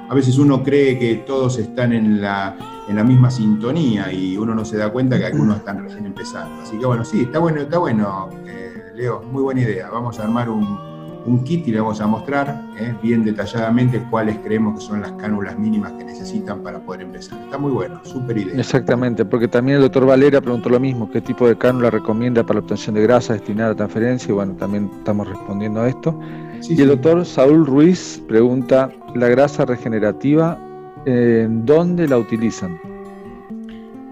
A 0.08 0.14
veces 0.14 0.38
uno 0.38 0.62
cree 0.62 0.96
que 0.96 1.16
todos 1.26 1.58
están 1.58 1.92
en 1.92 2.20
la, 2.20 2.56
en 2.88 2.94
la 2.94 3.02
misma 3.02 3.28
sintonía 3.28 4.12
y 4.12 4.36
uno 4.36 4.54
no 4.54 4.64
se 4.64 4.76
da 4.76 4.90
cuenta 4.90 5.18
que 5.18 5.26
algunos 5.26 5.56
están 5.56 5.82
recién 5.82 6.06
empezando. 6.06 6.62
Así 6.62 6.78
que 6.78 6.86
bueno, 6.86 7.04
sí, 7.04 7.22
está 7.22 7.40
bueno, 7.40 7.60
está 7.60 7.78
bueno, 7.78 8.28
eh, 8.46 8.92
Leo, 8.94 9.22
muy 9.22 9.42
buena 9.42 9.62
idea. 9.62 9.88
Vamos 9.90 10.18
a 10.18 10.24
armar 10.24 10.48
un, 10.48 10.89
un 11.26 11.44
kit 11.44 11.66
y 11.68 11.72
le 11.72 11.80
vamos 11.80 12.00
a 12.00 12.06
mostrar 12.06 12.62
eh, 12.78 12.94
bien 13.02 13.24
detalladamente 13.24 14.02
cuáles 14.10 14.38
creemos 14.38 14.78
que 14.78 14.86
son 14.86 15.00
las 15.00 15.12
cánulas 15.12 15.58
mínimas 15.58 15.92
que 15.92 16.04
necesitan 16.04 16.62
para 16.62 16.78
poder 16.78 17.02
empezar. 17.02 17.38
Está 17.44 17.58
muy 17.58 17.72
bueno, 17.72 18.00
súper 18.04 18.38
idea. 18.38 18.58
Exactamente, 18.58 19.24
porque 19.24 19.48
también 19.48 19.76
el 19.76 19.82
doctor 19.82 20.06
Valera 20.06 20.40
preguntó 20.40 20.68
lo 20.68 20.80
mismo, 20.80 21.10
qué 21.10 21.20
tipo 21.20 21.46
de 21.46 21.56
cánula 21.56 21.90
recomienda 21.90 22.42
para 22.42 22.60
la 22.60 22.60
obtención 22.60 22.94
de 22.94 23.02
grasa 23.02 23.34
destinada 23.34 23.72
a 23.72 23.74
transferencia 23.74 24.30
y 24.30 24.34
bueno, 24.34 24.54
también 24.54 24.90
estamos 24.98 25.28
respondiendo 25.28 25.80
a 25.80 25.88
esto. 25.88 26.18
y 26.62 26.80
el 26.80 26.88
doctor 26.88 27.24
Saúl 27.24 27.66
Ruiz 27.66 28.22
pregunta, 28.28 28.90
¿la 29.14 29.28
grasa 29.28 29.64
regenerativa 29.64 30.58
en 31.04 31.64
dónde 31.66 32.08
la 32.08 32.18
utilizan? 32.18 32.78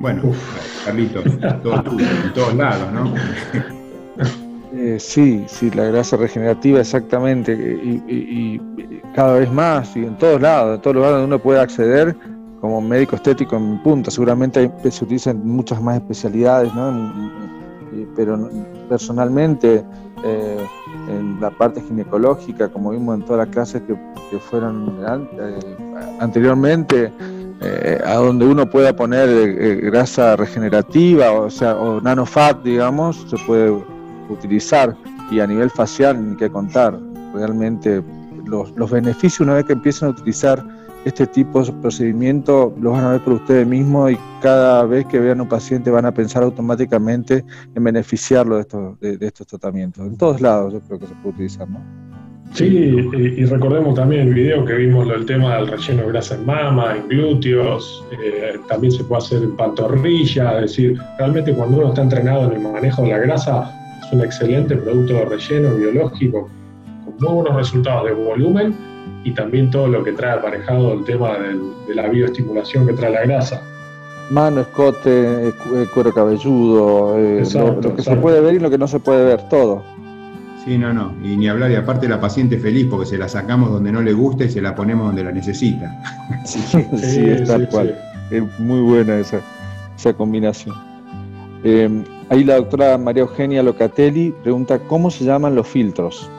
Bueno, 0.00 0.22
Carlitos, 0.84 1.24
todo 1.62 1.82
en 1.98 2.32
todos 2.32 2.54
lados, 2.54 2.92
¿no? 2.92 3.12
Eh, 4.72 4.98
sí, 5.00 5.44
sí, 5.48 5.70
la 5.70 5.84
grasa 5.84 6.16
regenerativa 6.16 6.80
exactamente, 6.80 7.52
y, 7.52 8.60
cada 9.14 9.38
vez 9.38 9.50
más, 9.50 9.96
y 9.96 10.00
en 10.00 10.16
todos 10.18 10.40
lados, 10.40 10.76
en 10.76 10.82
todos 10.82 10.96
lados 10.96 11.12
donde 11.12 11.26
uno 11.26 11.38
puede 11.38 11.60
acceder 11.60 12.14
como 12.60 12.80
médico 12.80 13.16
estético 13.16 13.56
en 13.56 13.82
punta. 13.82 14.10
Seguramente 14.10 14.70
se 14.90 15.04
utilizan 15.04 15.46
muchas 15.46 15.80
más 15.80 15.96
especialidades, 15.96 16.72
¿no? 16.74 17.40
pero 18.14 18.48
personalmente 18.88 19.82
eh, 20.22 20.66
en 21.08 21.40
la 21.40 21.50
parte 21.50 21.80
ginecológica, 21.80 22.68
como 22.68 22.90
vimos 22.90 23.18
en 23.18 23.24
todas 23.24 23.46
las 23.46 23.54
clases 23.54 23.82
que, 23.82 23.96
fueron 24.38 24.98
eh, 25.00 25.76
anteriormente, 26.20 27.10
a 28.04 28.14
donde 28.14 28.44
uno 28.44 28.68
pueda 28.68 28.94
poner 28.94 29.80
grasa 29.90 30.36
regenerativa, 30.36 31.32
o 31.32 31.50
sea, 31.50 31.74
o 31.74 32.00
nanofat, 32.00 32.62
digamos, 32.62 33.26
se 33.28 33.36
puede 33.46 33.72
utilizar 34.28 34.96
y 35.30 35.40
a 35.40 35.46
nivel 35.46 35.70
facial 35.70 36.30
ni 36.30 36.36
que 36.36 36.50
contar. 36.50 36.98
Realmente 37.34 38.02
los, 38.46 38.70
los 38.76 38.90
beneficios 38.90 39.40
una 39.40 39.54
vez 39.54 39.64
que 39.64 39.74
empiezan 39.74 40.08
a 40.08 40.12
utilizar 40.12 40.64
este 41.04 41.26
tipo 41.26 41.62
de 41.62 41.72
procedimiento 41.72 42.74
los 42.80 42.92
van 42.92 43.04
a 43.04 43.10
ver 43.12 43.20
por 43.20 43.34
ustedes 43.34 43.66
mismos 43.66 44.12
y 44.12 44.18
cada 44.42 44.84
vez 44.84 45.06
que 45.06 45.18
vean 45.18 45.40
un 45.40 45.48
paciente 45.48 45.90
van 45.90 46.04
a 46.06 46.12
pensar 46.12 46.42
automáticamente 46.42 47.44
en 47.74 47.84
beneficiarlo 47.84 48.56
de 48.56 48.62
estos, 48.62 49.00
de, 49.00 49.18
estos 49.20 49.46
tratamientos. 49.46 50.06
En 50.06 50.16
todos 50.16 50.40
lados 50.40 50.72
yo 50.72 50.80
creo 50.80 50.98
que 50.98 51.06
se 51.06 51.14
puede 51.14 51.34
utilizar, 51.34 51.68
¿no? 51.68 51.80
Sí, 52.54 52.64
y, 52.64 53.44
recordemos 53.44 53.94
también 53.94 54.28
el 54.28 54.34
video 54.34 54.64
que 54.64 54.72
vimos 54.72 55.06
el 55.10 55.26
tema 55.26 55.56
del 55.56 55.68
relleno 55.68 56.02
de 56.04 56.08
grasa 56.08 56.34
en 56.34 56.46
mama, 56.46 56.96
en 56.96 57.06
glúteos, 57.06 58.02
eh, 58.10 58.58
también 58.68 58.90
se 58.90 59.04
puede 59.04 59.22
hacer 59.22 59.42
en 59.42 59.54
pantorrilla, 59.54 60.54
es 60.54 60.62
decir, 60.62 60.98
realmente 61.18 61.52
cuando 61.52 61.76
uno 61.76 61.88
está 61.88 62.02
entrenado 62.02 62.46
en 62.46 62.52
el 62.52 62.72
manejo 62.72 63.02
de 63.02 63.08
la 63.10 63.18
grasa 63.18 63.87
es 64.08 64.12
un 64.12 64.22
excelente 64.22 64.76
producto 64.76 65.14
de 65.14 65.24
relleno 65.26 65.74
biológico 65.74 66.48
con 67.04 67.14
muy 67.20 67.42
buenos 67.42 67.56
resultados 67.56 68.06
de 68.06 68.12
volumen 68.12 68.74
y 69.24 69.32
también 69.32 69.70
todo 69.70 69.88
lo 69.88 70.02
que 70.02 70.12
trae 70.12 70.38
aparejado 70.38 70.94
el 70.94 71.04
tema 71.04 71.36
de 71.86 71.94
la 71.94 72.08
bioestimulación 72.08 72.86
que 72.86 72.94
trae 72.94 73.10
la 73.10 73.22
grasa. 73.22 73.62
Mano, 74.30 74.60
escote, 74.60 75.48
eh, 75.48 75.52
cuero 75.92 76.12
cabelludo, 76.12 77.18
eh, 77.18 77.42
lo, 77.54 77.96
que 77.96 78.02
se 78.02 78.16
puede 78.16 78.40
ver 78.40 78.54
y 78.54 78.58
lo 78.58 78.70
que 78.70 78.76
no 78.76 78.86
se 78.86 79.00
puede 79.00 79.24
ver, 79.24 79.48
todo. 79.48 79.82
Sí, 80.64 80.76
no, 80.76 80.92
no. 80.92 81.14
Y 81.22 81.36
ni 81.36 81.48
hablar, 81.48 81.70
y 81.70 81.76
aparte 81.76 82.08
la 82.08 82.20
paciente 82.20 82.58
feliz 82.58 82.86
porque 82.90 83.06
se 83.06 83.16
la 83.16 83.28
sacamos 83.28 83.70
donde 83.70 83.90
no 83.90 84.02
le 84.02 84.12
gusta 84.12 84.44
y 84.44 84.50
se 84.50 84.60
la 84.60 84.74
ponemos 84.74 85.06
donde 85.06 85.24
la 85.24 85.32
necesita. 85.32 85.98
sí, 86.44 87.24
es 87.24 87.48
tal 87.48 87.68
cual. 87.68 87.98
Es 88.30 88.42
muy 88.58 88.80
buena 88.80 89.18
esa, 89.18 89.40
esa 89.96 90.12
combinación. 90.12 90.87
Eh, 91.64 92.04
ahí 92.28 92.44
la 92.44 92.56
doctora 92.56 92.96
María 92.98 93.22
Eugenia 93.22 93.62
Locatelli 93.62 94.34
pregunta, 94.42 94.78
¿cómo 94.78 95.10
se 95.10 95.24
llaman 95.24 95.54
los 95.54 95.66
filtros? 95.66 96.30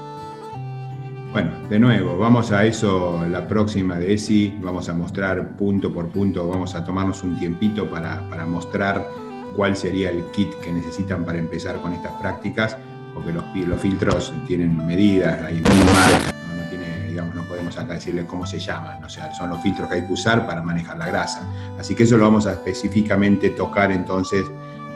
Bueno, 1.31 1.51
de 1.69 1.79
nuevo, 1.79 2.17
vamos 2.17 2.51
a 2.51 2.65
eso 2.65 3.23
la 3.29 3.47
próxima 3.47 3.97
de 3.97 4.13
ESI, 4.13 4.57
vamos 4.61 4.89
a 4.89 4.93
mostrar 4.93 5.55
punto 5.55 5.93
por 5.93 6.07
punto, 6.07 6.47
vamos 6.47 6.73
a 6.73 6.83
tomarnos 6.83 7.23
un 7.23 7.37
tiempito 7.37 7.87
para, 7.87 8.27
para 8.29 8.45
mostrar 8.45 9.07
cuál 9.55 9.75
sería 9.75 10.09
el 10.09 10.23
kit 10.31 10.51
que 10.55 10.71
necesitan 10.71 11.23
para 11.25 11.37
empezar 11.37 11.79
con 11.81 11.93
estas 11.93 12.13
prácticas 12.13 12.77
porque 13.13 13.33
los, 13.33 13.43
los 13.67 13.79
filtros 13.79 14.33
tienen 14.47 14.75
medidas, 14.85 15.41
hay 15.43 15.61
marcas, 15.61 16.33
¿no? 16.47 16.63
no, 16.63 16.69
tiene, 16.69 17.07
digamos, 17.09 17.35
no 17.35 17.43
podemos 17.43 17.77
acá 17.77 17.93
decirles 17.93 18.25
cómo 18.25 18.45
se 18.45 18.59
llaman, 18.59 19.03
o 19.03 19.09
sea, 19.09 19.33
son 19.33 19.49
los 19.49 19.61
filtros 19.61 19.89
que 19.89 19.95
hay 19.95 20.07
que 20.07 20.13
usar 20.13 20.45
para 20.45 20.61
manejar 20.61 20.97
la 20.97 21.07
grasa. 21.07 21.47
Así 21.77 21.95
que 21.95 22.03
eso 22.03 22.17
lo 22.17 22.23
vamos 22.23 22.47
a 22.47 22.53
específicamente 22.53 23.49
tocar 23.49 23.91
entonces. 23.91 24.45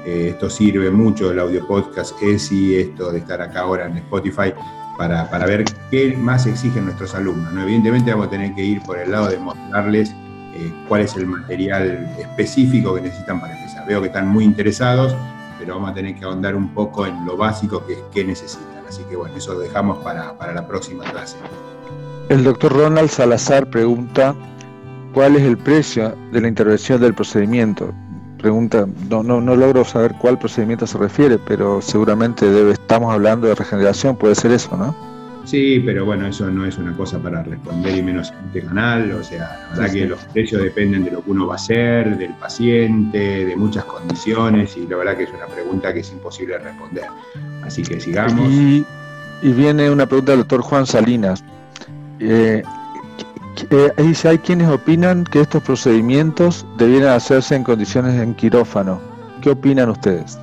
Eh, 0.05 0.29
esto 0.31 0.49
sirve 0.49 0.91
mucho, 0.91 1.31
el 1.31 1.39
audio 1.39 1.65
podcast 1.65 2.21
ESI, 2.21 2.75
esto 2.75 3.11
de 3.11 3.19
estar 3.19 3.41
acá 3.41 3.61
ahora 3.61 3.85
en 3.85 3.97
Spotify, 3.97 4.53
para, 4.97 5.29
para, 5.29 5.45
ver 5.45 5.63
qué 5.89 6.15
más 6.17 6.45
exigen 6.45 6.85
nuestros 6.85 7.15
alumnos. 7.15 7.53
¿no? 7.53 7.63
Evidentemente 7.63 8.11
vamos 8.11 8.27
a 8.27 8.29
tener 8.29 8.53
que 8.53 8.63
ir 8.63 8.81
por 8.83 8.97
el 8.99 9.11
lado 9.11 9.29
de 9.29 9.37
mostrarles 9.37 10.13
eh, 10.55 10.71
cuál 10.87 11.01
es 11.01 11.15
el 11.15 11.25
material 11.25 12.15
específico 12.19 12.93
que 12.93 13.01
necesitan 13.01 13.39
para 13.39 13.57
empezar. 13.57 13.87
Veo 13.87 14.01
que 14.01 14.07
están 14.07 14.27
muy 14.27 14.43
interesados, 14.43 15.15
pero 15.57 15.75
vamos 15.75 15.91
a 15.91 15.93
tener 15.93 16.15
que 16.15 16.25
ahondar 16.25 16.55
un 16.55 16.69
poco 16.73 17.07
en 17.07 17.25
lo 17.25 17.37
básico 17.37 17.85
que 17.87 17.93
es 17.93 17.99
qué 18.13 18.23
necesitan. 18.23 18.85
Así 18.87 19.01
que 19.09 19.15
bueno, 19.15 19.35
eso 19.35 19.53
lo 19.53 19.61
dejamos 19.61 20.03
para, 20.03 20.53
la 20.53 20.67
próxima 20.67 21.03
clase. 21.05 21.37
El 22.29 22.43
doctor 22.43 22.73
Ronald 22.73 23.09
Salazar 23.09 23.67
pregunta, 23.67 24.35
¿cuál 25.13 25.35
es 25.35 25.41
el 25.41 25.57
precio 25.57 26.15
de 26.31 26.41
la 26.41 26.47
intervención 26.47 27.01
del 27.01 27.15
procedimiento? 27.15 27.91
Pregunta, 28.43 28.85
no, 29.09 29.23
no, 29.23 29.39
no 29.39 29.55
logro 29.55 29.85
saber 29.85 30.15
cuál 30.19 30.37
procedimiento 30.37 30.85
se 30.85 30.97
refiere, 30.97 31.39
pero 31.39 31.81
seguramente 31.81 32.45
debe, 32.45 32.73
estamos 32.73 33.13
hablando 33.13 33.47
de 33.47 33.55
regeneración, 33.55 34.17
puede 34.17 34.35
ser 34.35 34.51
eso, 34.51 34.75
¿no? 34.75 34.93
Sí, 35.45 35.81
pero 35.85 36.03
bueno, 36.03 36.27
eso 36.27 36.51
no 36.51 36.65
es 36.65 36.77
una 36.77 36.93
cosa 36.93 37.19
para 37.19 37.41
responder 37.41 37.95
y 37.95 38.03
menos 38.03 38.31
en 38.31 38.47
este 38.47 38.63
canal. 38.63 39.13
O 39.13 39.23
sea, 39.23 39.69
la 39.71 39.79
verdad 39.79 39.93
que 39.93 40.05
los 40.07 40.19
precios 40.25 40.61
dependen 40.61 41.05
de 41.05 41.11
lo 41.11 41.23
que 41.23 41.31
uno 41.31 41.47
va 41.47 41.53
a 41.53 41.55
hacer, 41.55 42.17
del 42.17 42.33
paciente, 42.33 43.45
de 43.45 43.55
muchas 43.55 43.85
condiciones 43.85 44.75
y 44.75 44.87
la 44.87 44.97
verdad 44.97 45.15
que 45.15 45.23
es 45.23 45.29
una 45.29 45.45
pregunta 45.45 45.93
que 45.93 46.01
es 46.01 46.11
imposible 46.11 46.57
responder. 46.57 47.05
Así 47.63 47.81
que 47.81 48.01
sigamos. 48.01 48.51
Y, 48.51 48.85
viene 49.41 49.89
una 49.89 50.05
pregunta 50.05 50.33
del 50.33 50.39
doctor 50.39 50.63
Juan 50.63 50.85
Salinas. 50.85 51.45
Eh, 52.19 52.61
eh, 53.69 53.91
hay 54.25 54.37
quienes 54.39 54.67
opinan 54.69 55.23
que 55.25 55.41
estos 55.41 55.63
procedimientos 55.63 56.65
debieran 56.77 57.13
hacerse 57.13 57.55
en 57.55 57.63
condiciones 57.63 58.19
en 58.21 58.33
quirófano. 58.33 58.99
¿Qué 59.41 59.51
opinan 59.51 59.89
ustedes? 59.89 60.39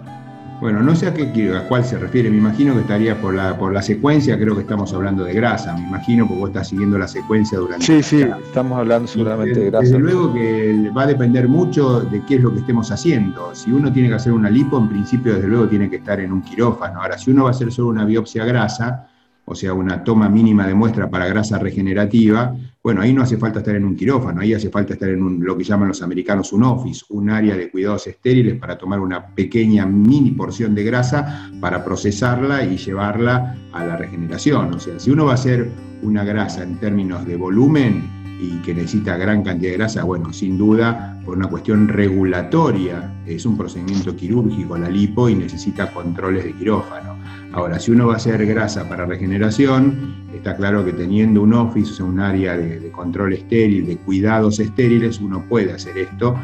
Bueno, 0.61 0.83
no 0.83 0.95
sé 0.95 1.07
a, 1.07 1.15
qué, 1.15 1.55
a 1.57 1.67
cuál 1.69 1.83
se 1.83 1.97
refiere, 1.99 2.29
me 2.29 2.37
imagino 2.37 2.75
que 2.75 2.81
estaría 2.81 3.19
por 3.19 3.33
la, 3.33 3.57
por 3.57 3.73
la 3.73 3.81
secuencia, 3.81 4.39
creo 4.39 4.55
que 4.55 4.61
estamos 4.61 4.93
hablando 4.93 5.25
de 5.25 5.33
grasa, 5.33 5.75
me 5.75 5.85
imagino, 5.85 6.27
porque 6.27 6.39
vos 6.39 6.51
estás 6.51 6.69
siguiendo 6.69 6.99
la 6.99 7.09
secuencia 7.09 7.59
durante... 7.59 7.87
Sí, 7.87 8.03
sí, 8.03 8.27
estamos 8.45 8.79
hablando 8.79 9.09
seguramente 9.09 9.59
de 9.59 9.71
grasa. 9.71 9.85
Desde 9.85 9.99
luego 9.99 10.35
que 10.35 10.91
va 10.95 11.05
a 11.05 11.07
depender 11.07 11.49
mucho 11.49 12.01
de 12.01 12.23
qué 12.27 12.35
es 12.35 12.43
lo 12.43 12.53
que 12.53 12.61
estemos 12.61 12.91
haciendo. 12.91 13.55
Si 13.55 13.73
uno 13.73 13.91
tiene 13.91 14.11
que 14.11 14.17
hacer 14.17 14.33
una 14.33 14.51
lipo, 14.51 14.77
en 14.77 14.91
principio, 14.91 15.35
desde 15.35 15.49
luego, 15.49 15.67
tiene 15.67 15.89
que 15.89 15.97
estar 15.97 16.21
en 16.21 16.31
un 16.31 16.43
quirófano. 16.43 17.01
Ahora, 17.01 17.17
si 17.17 17.31
uno 17.31 17.45
va 17.45 17.49
a 17.49 17.53
hacer 17.53 17.73
solo 17.73 17.89
una 17.89 18.05
biopsia 18.05 18.45
grasa, 18.45 19.07
o 19.47 19.55
sea, 19.55 19.73
una 19.73 20.05
toma 20.05 20.29
mínima 20.29 20.67
de 20.67 20.75
muestra 20.75 21.09
para 21.09 21.27
grasa 21.27 21.59
regenerativa, 21.59 22.55
bueno, 22.83 23.03
ahí 23.03 23.13
no 23.13 23.23
hace 23.23 23.37
falta 23.37 23.59
estar 23.59 23.77
en 23.77 23.85
un 23.85 23.95
quirófano, 23.95 24.41
ahí 24.41 24.55
hace 24.55 24.71
falta 24.71 24.95
estar 24.95 25.11
en 25.11 25.23
un, 25.23 25.45
lo 25.45 25.57
que 25.57 25.65
llaman 25.65 25.89
los 25.89 26.03
americanos 26.03 26.53
un 26.55 26.63
office, 26.65 27.05
un 27.11 27.29
área 27.29 27.55
de 27.55 27.71
cuidados 27.71 28.07
estériles 28.07 28.59
para 28.59 28.79
tomar 28.79 29.01
una 29.01 29.35
pequeña 29.35 29.85
mini 29.85 30.31
porción 30.31 30.75
de 30.75 30.85
grasa 30.85 31.51
para 31.61 31.85
procesarla 31.85 32.65
y 32.65 32.79
llevarla 32.79 33.57
a 33.73 33.85
la 33.85 33.97
regeneración. 33.97 34.73
O 34.73 34.81
sea, 34.81 34.99
si 34.99 35.11
uno 35.11 35.27
va 35.27 35.33
a 35.33 35.35
hacer 35.35 35.71
una 36.03 36.25
grasa 36.25 36.63
en 36.63 36.77
términos 36.77 37.27
de 37.27 37.37
volumen 37.37 38.03
y 38.41 38.63
que 38.63 38.73
necesita 38.73 39.19
gran 39.19 39.43
cantidad 39.43 39.73
de 39.73 39.77
grasa, 39.77 40.05
bueno, 40.05 40.33
sin 40.33 40.57
duda, 40.57 41.20
por 41.25 41.37
una 41.37 41.49
cuestión 41.49 41.89
regulatoria, 41.89 43.13
es 43.27 43.47
un 43.47 43.57
procedimiento 43.57 44.17
quirúrgico 44.17 44.77
la 44.77 44.89
lipo 44.89 45.29
y 45.29 45.35
necesita 45.35 45.93
controles 45.93 46.45
de 46.45 46.53
quirófano. 46.55 47.17
Ahora, 47.53 47.79
si 47.79 47.91
uno 47.91 48.07
va 48.07 48.15
a 48.15 48.17
hacer 48.17 48.47
grasa 48.47 48.89
para 48.89 49.07
regeneración, 49.07 50.15
está 50.33 50.57
claro 50.57 50.85
que 50.85 50.93
teniendo 50.93 51.43
un 51.43 51.53
office, 51.55 52.03
o 52.03 52.07
un 52.07 52.21
área 52.21 52.57
de, 52.57 52.91
control 52.91 53.33
estéril, 53.33 53.87
de 53.87 53.97
cuidados 53.99 54.61
estériles, 54.61 55.21
uno 55.21 55.45
puede 55.49 55.73
hacer 55.73 55.99
esto, 55.99 56.37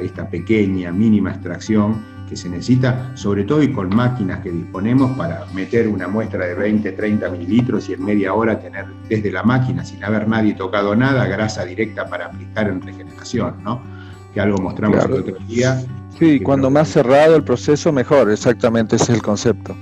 esta 0.00 0.28
pequeña, 0.28 0.92
mínima 0.92 1.30
extracción 1.30 2.14
que 2.28 2.36
se 2.36 2.48
necesita, 2.48 3.10
sobre 3.14 3.44
todo 3.44 3.62
y 3.62 3.72
con 3.72 3.94
máquinas 3.94 4.40
que 4.40 4.50
disponemos 4.50 5.16
para 5.16 5.44
meter 5.54 5.88
una 5.88 6.08
muestra 6.08 6.46
de 6.46 6.54
20, 6.54 6.92
30 6.92 7.28
mililitros 7.30 7.88
y 7.88 7.94
en 7.94 8.04
media 8.04 8.32
hora 8.32 8.58
tener 8.58 8.86
desde 9.08 9.30
la 9.30 9.42
máquina, 9.42 9.84
sin 9.84 10.02
haber 10.02 10.26
nadie 10.26 10.54
tocado 10.54 10.96
nada, 10.96 11.26
grasa 11.26 11.64
directa 11.64 12.06
para 12.06 12.26
aplicar 12.26 12.68
en 12.68 12.80
regeneración, 12.80 13.62
¿no? 13.62 13.82
Que 14.34 14.40
algo 14.40 14.58
mostramos 14.58 15.04
el 15.04 15.12
otro 15.12 15.36
día. 15.48 15.82
Sí, 16.18 16.40
cuando 16.40 16.70
más 16.70 16.88
cerrado 16.88 17.36
el 17.36 17.42
proceso, 17.42 17.92
mejor, 17.92 18.30
exactamente 18.30 18.96
ese 18.96 19.04
es 19.04 19.10
el 19.10 19.22
concepto. 19.22 19.76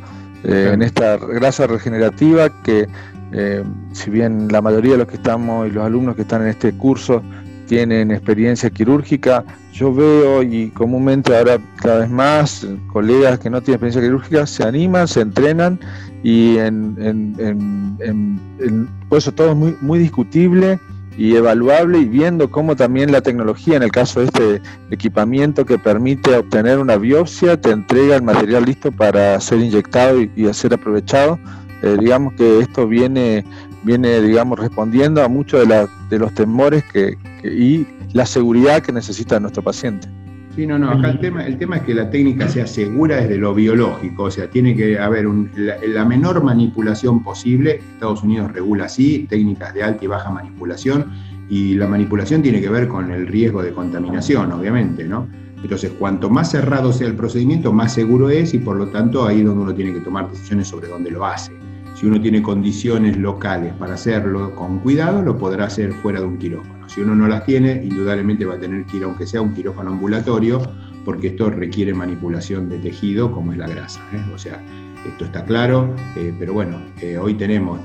Eh, 0.45 0.71
en 0.73 0.83
esta 0.83 1.17
grasa 1.17 1.67
regenerativa 1.67 2.51
que 2.63 2.89
eh, 3.33 3.65
si 3.93 4.11
bien 4.11 4.49
la 4.51 4.61
mayoría 4.61 4.93
de 4.93 4.99
los 4.99 5.07
que 5.09 5.17
estamos 5.17 5.67
y 5.67 5.71
los 5.71 5.85
alumnos 5.85 6.17
que 6.17 6.23
están 6.23 6.43
en 6.43 6.49
este 6.49 6.73
curso 6.73 7.23
tienen 7.67 8.11
experiencia 8.11 8.69
quirúrgica, 8.69 9.45
yo 9.73 9.95
veo 9.95 10.43
y 10.43 10.69
comúnmente 10.71 11.35
ahora 11.37 11.59
cada 11.77 12.01
vez 12.01 12.11
más 12.11 12.67
colegas 12.93 13.39
que 13.39 13.49
no 13.49 13.63
tienen 13.63 13.77
experiencia 13.77 14.03
quirúrgica 14.03 14.47
se 14.47 14.65
animan, 14.65 15.09
se 15.09 15.23
entrenan 15.23 15.81
y 16.23 16.59
en, 16.59 16.97
en, 16.99 18.79
por 19.09 19.19
eso 19.19 19.33
todo 19.33 19.53
es 19.53 19.57
muy, 19.57 19.77
muy 19.81 19.99
discutible 19.99 20.79
y 21.17 21.37
evaluable 21.37 21.99
y 21.99 22.05
viendo 22.07 22.51
cómo 22.51 22.77
también 22.77 23.13
la 23.13 23.21
tecnología, 23.21 23.77
en 23.77 23.83
el 23.83 23.93
caso 23.93 24.21
de 24.21 24.27
este 24.27 24.63
equipamiento 24.91 25.65
que 25.65 25.79
permite 25.79 26.37
obtener 26.37 26.79
una 26.79 26.97
biopsia, 26.97 27.61
te 27.61 27.71
entrega 27.71 28.17
el 28.17 28.23
material 28.23 28.65
listo 28.65 28.91
para 28.91 29.39
ser 29.41 29.61
inyectado 29.61 30.21
y, 30.21 30.31
y 30.37 30.53
ser 30.55 30.75
aprovechado. 30.75 31.39
Eh, 31.83 31.97
digamos 31.99 32.35
que 32.35 32.61
esto 32.61 32.87
viene, 32.87 33.45
viene 33.83 34.21
digamos, 34.21 34.59
respondiendo 34.59 35.23
a 35.23 35.29
muchos 35.29 35.67
de, 35.67 35.87
de 36.09 36.19
los 36.19 36.33
temores 36.35 36.85
que, 36.85 37.19
y 37.43 37.87
la 38.13 38.25
seguridad 38.25 38.83
que 38.83 38.93
necesita 38.93 39.41
nuestro 39.41 39.63
paciente. 39.63 40.09
Sí, 40.55 40.67
no, 40.67 40.79
no, 40.79 40.91
acá 40.91 41.09
el 41.09 41.19
tema, 41.19 41.47
el 41.47 41.57
tema 41.57 41.77
es 41.77 41.83
que 41.83 41.95
la 41.95 42.11
técnica 42.11 42.47
sea 42.47 42.67
segura 42.67 43.17
desde 43.17 43.39
lo 43.39 43.55
biológico, 43.55 44.25
o 44.25 44.31
sea, 44.31 44.51
tiene 44.51 44.77
que 44.77 44.99
haber 44.99 45.27
la, 45.57 46.05
menor 46.05 46.45
manipulación 46.45 47.23
posible, 47.25 47.77
Estados 47.95 48.23
Unidos 48.23 48.53
regula 48.53 48.85
así, 48.85 49.27
técnicas 49.31 49.73
de 49.73 49.83
alta 49.83 50.05
y 50.05 50.09
baja 50.09 50.31
manipulación, 50.31 51.07
y 51.49 51.75
la 51.77 51.87
manipulación 51.87 52.43
tiene 52.43 52.61
que 52.61 52.69
ver 52.69 52.87
con 52.87 53.11
el 53.11 53.27
riesgo 53.27 53.63
de 53.63 53.73
contaminación, 53.73 54.53
obviamente, 54.53 55.05
¿no? 55.05 55.27
Entonces, 55.63 55.91
cuanto 55.99 56.29
más 56.29 56.51
cerrado 56.51 56.93
sea 56.93 57.07
el 57.07 57.15
procedimiento, 57.15 57.73
más 57.73 57.95
seguro 57.95 58.29
es 58.29 58.53
y 58.53 58.59
por 58.59 58.77
lo 58.77 58.89
tanto 58.89 59.25
ahí 59.25 59.39
es 59.39 59.47
donde 59.47 59.63
uno 59.63 59.75
tiene 59.75 59.95
que 59.95 60.01
tomar 60.01 60.29
decisiones 60.29 60.69
sobre 60.69 60.89
dónde 60.89 61.11
lo 61.11 61.25
hace. 61.25 61.53
Si 61.95 62.07
uno 62.07 62.21
tiene 62.21 62.43
condiciones 62.43 63.17
locales 63.17 63.73
para 63.75 63.95
hacerlo 63.95 64.55
con 64.55 64.81
cuidado, 64.81 65.23
lo 65.23 65.39
podrá 65.39 65.67
hacer 65.67 65.93
fuera 65.93 66.21
de 66.21 66.27
un 66.27 66.37
quirófano. 66.37 66.82
Si 66.95 67.01
uno 67.01 67.15
no 67.15 67.27
las 67.27 67.47
tiene, 67.47 67.83
indudablemente 67.83 68.45
va 68.45 68.55
a 68.55 68.59
tener 68.59 68.85
que 68.85 68.99
ir, 68.99 69.05
aunque 69.05 69.27
sea 69.27 69.41
un 69.41 69.55
quirófano 69.55 69.93
ambulatorio, 69.93 70.61
porque 71.07 71.29
esto 71.29 71.49
requiere 71.49 71.95
manipulación 71.95 72.69
de 72.69 72.79
tejido 72.79 73.33
como 73.33 73.53
es 73.53 73.59
la 73.59 73.67
grasa. 73.67 74.01
¿eh? 74.13 74.21
O 74.35 74.39
sea, 74.39 74.63
esto 75.07 75.25
está 75.25 75.43
claro, 75.45 75.95
eh, 76.17 76.35
pero 76.39 76.53
bueno, 76.53 76.81
eh, 77.01 77.17
hoy 77.17 77.35
tenemos 77.35 77.81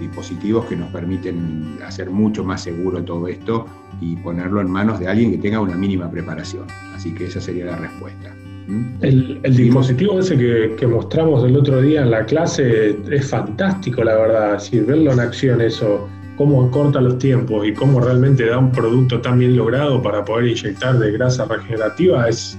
dispositivos 0.00 0.64
que 0.66 0.76
nos 0.76 0.90
permiten 0.90 1.78
hacer 1.84 2.10
mucho 2.10 2.44
más 2.44 2.62
seguro 2.62 3.02
todo 3.04 3.28
esto 3.28 3.66
y 4.00 4.16
ponerlo 4.16 4.60
en 4.60 4.70
manos 4.70 5.00
de 5.00 5.08
alguien 5.08 5.32
que 5.32 5.38
tenga 5.38 5.60
una 5.60 5.76
mínima 5.76 6.10
preparación. 6.10 6.64
Así 6.94 7.12
que 7.12 7.26
esa 7.26 7.40
sería 7.40 7.66
la 7.66 7.76
respuesta. 7.76 8.34
El, 9.00 9.40
dispositivo 9.42 10.18
ese 10.18 10.36
que, 10.36 10.86
mostramos 10.86 11.44
el 11.44 11.56
otro 11.56 11.80
día 11.80 12.02
en 12.02 12.10
la 12.10 12.24
clase 12.24 12.98
es 13.10 13.30
fantástico, 13.30 14.02
la 14.02 14.16
verdad. 14.16 14.58
Si 14.58 14.80
verlo 14.80 15.12
en 15.12 15.20
acción, 15.20 15.60
eso, 15.60 16.08
cómo 16.36 16.64
acorta 16.66 17.00
los 17.00 17.18
tiempos 17.18 17.66
y 17.66 17.72
cómo 17.72 18.00
realmente 18.00 18.46
da 18.46 18.58
un 18.58 18.70
producto 18.70 19.20
tan 19.20 19.38
bien 19.38 19.56
logrado 19.56 20.02
para 20.02 20.24
poder 20.24 20.48
inyectar 20.48 20.98
de 20.98 21.12
grasa 21.12 21.44
regenerativa, 21.46 22.28
es, 22.28 22.58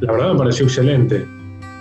la 0.00 0.12
verdad 0.12 0.32
me 0.32 0.38
pareció 0.38 0.66
excelente. 0.66 1.26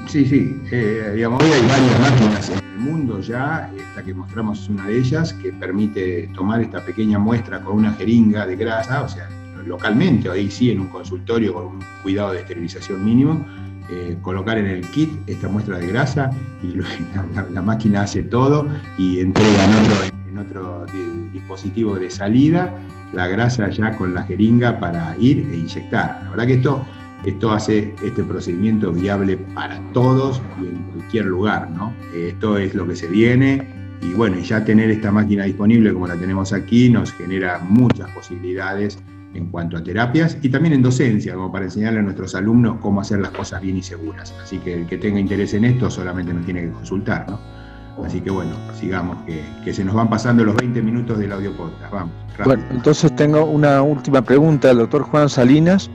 Sí, 0.07 0.25
sí. 0.25 0.59
Eh, 0.71 1.13
digamos, 1.15 1.41
hoy 1.43 1.49
hay 1.49 1.61
varias 1.61 1.99
máquinas 1.99 2.49
en 2.49 2.57
el 2.57 2.79
mundo 2.79 3.19
ya. 3.19 3.71
Esta 3.75 4.03
que 4.03 4.13
mostramos 4.13 4.61
es 4.61 4.69
una 4.69 4.87
de 4.87 4.97
ellas 4.97 5.33
que 5.33 5.51
permite 5.53 6.29
tomar 6.35 6.61
esta 6.61 6.81
pequeña 6.81 7.19
muestra 7.19 7.61
con 7.61 7.77
una 7.77 7.93
jeringa 7.93 8.45
de 8.45 8.55
grasa, 8.55 9.03
o 9.03 9.09
sea, 9.09 9.29
localmente, 9.65 10.29
ahí 10.29 10.49
sí 10.49 10.71
en 10.71 10.81
un 10.81 10.87
consultorio 10.87 11.53
con 11.53 11.65
un 11.65 11.79
cuidado 12.01 12.33
de 12.33 12.39
esterilización 12.39 13.03
mínimo, 13.03 13.45
eh, 13.89 14.17
colocar 14.21 14.57
en 14.57 14.65
el 14.65 14.81
kit 14.87 15.11
esta 15.27 15.47
muestra 15.47 15.77
de 15.77 15.87
grasa 15.87 16.31
y 16.61 16.73
la, 17.53 17.61
máquina 17.61 18.03
hace 18.03 18.23
todo 18.23 18.67
y 18.97 19.19
entrega 19.19 19.65
en 19.65 19.71
otro, 19.71 20.12
en 20.33 20.39
otro 20.39 20.85
dispositivo 21.31 21.95
de 21.95 22.09
salida 22.09 22.73
la 23.13 23.27
grasa 23.27 23.69
ya 23.69 23.95
con 23.95 24.13
la 24.13 24.23
jeringa 24.23 24.79
para 24.79 25.15
ir 25.19 25.47
e 25.51 25.57
inyectar. 25.57 26.21
La 26.23 26.29
verdad 26.31 26.47
que 26.47 26.53
esto, 26.55 26.85
esto 27.25 27.51
hace 27.51 27.93
este 28.03 28.23
procedimiento 28.23 28.91
viable 28.91 29.37
para 29.37 29.79
todos 29.93 30.41
y 30.59 30.65
en 30.65 30.83
cualquier 30.91 31.25
lugar. 31.25 31.69
¿no? 31.69 31.93
Esto 32.15 32.57
es 32.57 32.73
lo 32.73 32.87
que 32.87 32.95
se 32.95 33.07
viene 33.07 33.67
y 34.01 34.13
bueno, 34.13 34.37
ya 34.39 34.65
tener 34.65 34.89
esta 34.89 35.11
máquina 35.11 35.45
disponible 35.45 35.93
como 35.93 36.07
la 36.07 36.17
tenemos 36.17 36.51
aquí 36.51 36.89
nos 36.89 37.13
genera 37.13 37.59
muchas 37.59 38.09
posibilidades 38.11 38.97
en 39.33 39.47
cuanto 39.47 39.77
a 39.77 39.83
terapias 39.83 40.37
y 40.41 40.49
también 40.49 40.73
en 40.73 40.83
docencia, 40.83 41.33
como 41.33 41.51
para 41.51 41.65
enseñarle 41.65 41.99
a 41.99 42.03
nuestros 42.03 42.35
alumnos 42.35 42.77
cómo 42.81 43.01
hacer 43.01 43.19
las 43.19 43.31
cosas 43.31 43.61
bien 43.61 43.77
y 43.77 43.81
seguras. 43.81 44.33
Así 44.43 44.59
que 44.59 44.73
el 44.73 44.85
que 44.85 44.97
tenga 44.97 45.19
interés 45.19 45.53
en 45.53 45.65
esto 45.65 45.89
solamente 45.89 46.33
nos 46.33 46.45
tiene 46.45 46.61
que 46.61 46.69
consultar, 46.69 47.27
¿no? 47.29 47.62
Así 48.03 48.21
que 48.21 48.31
bueno, 48.31 48.51
sigamos, 48.79 49.17
que, 49.25 49.73
se 49.73 49.83
nos 49.83 49.93
van 49.95 50.09
pasando 50.09 50.43
los 50.43 50.55
20 50.55 50.81
minutos 50.81 51.19
del 51.19 51.31
audio 51.31 51.55
podcast. 51.55 51.91
Vamos. 51.91 52.13
Bueno, 52.43 52.63
entonces 52.71 53.15
tengo 53.15 53.45
una 53.45 53.81
última 53.81 54.21
pregunta 54.21 54.69
del 54.69 54.77
doctor 54.77 55.03
Juan 55.03 55.29
Salinas, 55.29 55.89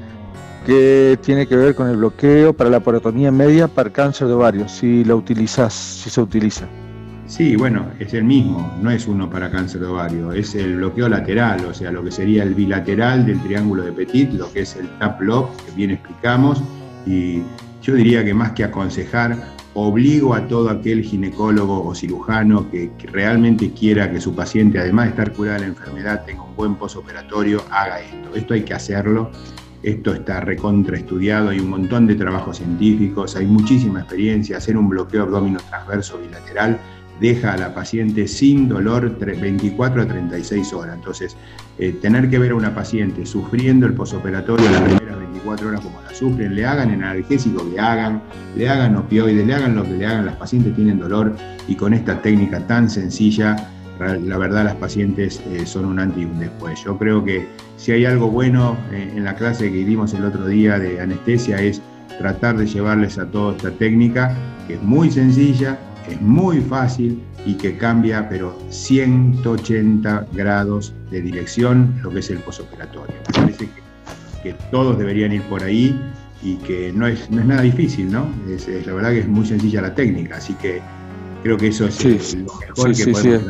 que 0.64 1.18
tiene 1.22 1.46
que 1.46 1.56
ver 1.56 1.74
con 1.74 1.88
el 1.88 1.96
bloqueo 1.96 2.52
para 2.52 2.70
la 2.70 2.80
porotomía 2.80 3.32
media 3.32 3.68
para 3.68 3.90
cáncer 3.90 4.28
de 4.28 4.34
ovario, 4.34 4.68
si 4.68 5.04
lo 5.04 5.16
utilizas, 5.16 5.72
si 5.72 6.10
se 6.10 6.20
utiliza. 6.20 6.66
Sí, 7.26 7.56
bueno, 7.56 7.86
es 7.98 8.14
el 8.14 8.24
mismo, 8.24 8.72
no 8.80 8.90
es 8.90 9.06
uno 9.06 9.28
para 9.28 9.50
cáncer 9.50 9.82
de 9.82 9.86
ovario, 9.86 10.32
es 10.32 10.54
el 10.54 10.76
bloqueo 10.76 11.10
lateral, 11.10 11.62
o 11.66 11.74
sea, 11.74 11.92
lo 11.92 12.02
que 12.02 12.10
sería 12.10 12.42
el 12.42 12.54
bilateral 12.54 13.26
del 13.26 13.38
triángulo 13.42 13.82
de 13.82 13.92
Petit, 13.92 14.32
lo 14.32 14.50
que 14.50 14.60
es 14.60 14.76
el 14.76 14.88
tap 14.98 15.20
lock, 15.20 15.54
que 15.56 15.72
bien 15.72 15.90
explicamos, 15.90 16.62
y 17.06 17.42
yo 17.82 17.94
diría 17.94 18.24
que 18.24 18.32
más 18.32 18.52
que 18.52 18.64
aconsejar, 18.64 19.36
obligo 19.86 20.34
a 20.34 20.48
todo 20.48 20.70
aquel 20.70 21.02
ginecólogo 21.02 21.86
o 21.86 21.94
cirujano 21.94 22.70
que, 22.70 22.90
realmente 23.04 23.72
quiera 23.72 24.10
que 24.10 24.20
su 24.20 24.34
paciente, 24.34 24.78
además 24.78 25.06
de 25.06 25.10
estar 25.10 25.32
curada 25.32 25.56
de 25.56 25.62
la 25.62 25.68
enfermedad, 25.68 26.24
tenga 26.24 26.42
un 26.42 26.56
buen 26.56 26.74
posoperatorio, 26.74 27.62
haga 27.70 28.00
esto. 28.00 28.34
Esto 28.34 28.54
hay 28.54 28.62
que 28.62 28.74
hacerlo, 28.74 29.30
esto 29.82 30.12
está 30.12 30.40
recontraestudiado, 30.40 31.50
hay 31.50 31.60
un 31.60 31.70
montón 31.70 32.06
de 32.06 32.14
trabajos 32.14 32.58
científicos, 32.58 33.36
hay 33.36 33.46
muchísima 33.46 34.00
experiencia, 34.00 34.56
hacer 34.56 34.76
un 34.76 34.88
bloqueo 34.88 35.22
abdomino 35.22 35.58
transverso 35.70 36.18
bilateral 36.18 36.78
deja 37.20 37.54
a 37.54 37.56
la 37.56 37.74
paciente 37.74 38.28
sin 38.28 38.68
dolor 38.68 39.18
24 39.18 40.02
a 40.02 40.06
36 40.06 40.72
horas. 40.72 40.96
Entonces, 40.96 41.36
eh, 41.78 41.96
tener 42.00 42.28
que 42.30 42.38
ver 42.38 42.52
a 42.52 42.54
una 42.54 42.74
paciente 42.74 43.26
sufriendo 43.26 43.86
el 43.86 43.94
posoperatorio 43.94 44.68
las 44.70 44.80
primeras 44.82 45.18
24 45.18 45.68
horas 45.68 45.80
como 45.80 46.00
la 46.02 46.14
sufren, 46.14 46.54
le 46.54 46.64
hagan 46.66 46.90
analgésico, 46.90 47.64
le 47.64 47.78
hagan, 47.78 48.22
le 48.56 48.68
hagan 48.68 48.96
opioides, 48.96 49.46
le 49.46 49.54
hagan 49.54 49.74
lo 49.74 49.84
que 49.84 49.92
le 49.92 50.06
hagan, 50.06 50.26
las 50.26 50.36
pacientes 50.36 50.74
tienen 50.74 50.98
dolor 50.98 51.36
y 51.66 51.74
con 51.74 51.94
esta 51.94 52.20
técnica 52.20 52.66
tan 52.66 52.90
sencilla, 52.90 53.56
la 53.98 54.38
verdad 54.38 54.64
las 54.64 54.76
pacientes 54.76 55.42
eh, 55.50 55.66
son 55.66 55.84
un 55.84 55.98
antes 55.98 56.22
y 56.22 56.24
un 56.24 56.38
después. 56.38 56.82
Yo 56.84 56.96
creo 56.98 57.24
que 57.24 57.48
si 57.76 57.92
hay 57.92 58.04
algo 58.04 58.28
bueno 58.30 58.76
eh, 58.92 59.12
en 59.14 59.24
la 59.24 59.34
clase 59.34 59.70
que 59.70 59.84
dimos 59.84 60.14
el 60.14 60.24
otro 60.24 60.46
día 60.46 60.78
de 60.78 61.00
anestesia 61.00 61.60
es 61.60 61.82
tratar 62.18 62.56
de 62.56 62.66
llevarles 62.66 63.18
a 63.18 63.26
toda 63.26 63.56
esta 63.56 63.70
técnica, 63.70 64.34
que 64.66 64.74
es 64.74 64.82
muy 64.82 65.10
sencilla, 65.10 65.78
es 66.10 66.20
muy 66.20 66.60
fácil 66.60 67.22
y 67.44 67.54
que 67.54 67.76
cambia, 67.76 68.28
pero 68.28 68.58
180 68.70 70.26
grados 70.32 70.92
de 71.10 71.20
dirección 71.20 71.94
lo 72.02 72.10
que 72.10 72.20
es 72.20 72.30
el 72.30 72.38
posoperatorio. 72.38 73.14
Me 73.28 73.40
parece 73.40 73.68
que, 74.42 74.54
todos 74.70 74.98
deberían 74.98 75.32
ir 75.32 75.42
por 75.42 75.62
ahí 75.62 75.98
y 76.42 76.56
que 76.56 76.92
no 76.92 77.06
es, 77.06 77.28
no 77.30 77.40
es 77.40 77.46
nada 77.46 77.62
difícil, 77.62 78.10
¿no? 78.10 78.26
Es, 78.48 78.66
la 78.86 78.94
verdad 78.94 79.10
que 79.10 79.20
es 79.20 79.28
muy 79.28 79.44
sencilla 79.44 79.82
la 79.82 79.94
técnica, 79.94 80.36
así 80.36 80.54
que 80.54 80.80
creo 81.42 81.56
que 81.58 81.68
eso 81.68 81.86
es 81.86 82.34
lo 82.34 82.54
mejor 82.54 82.94
que 82.96 83.06
podemos 83.08 83.42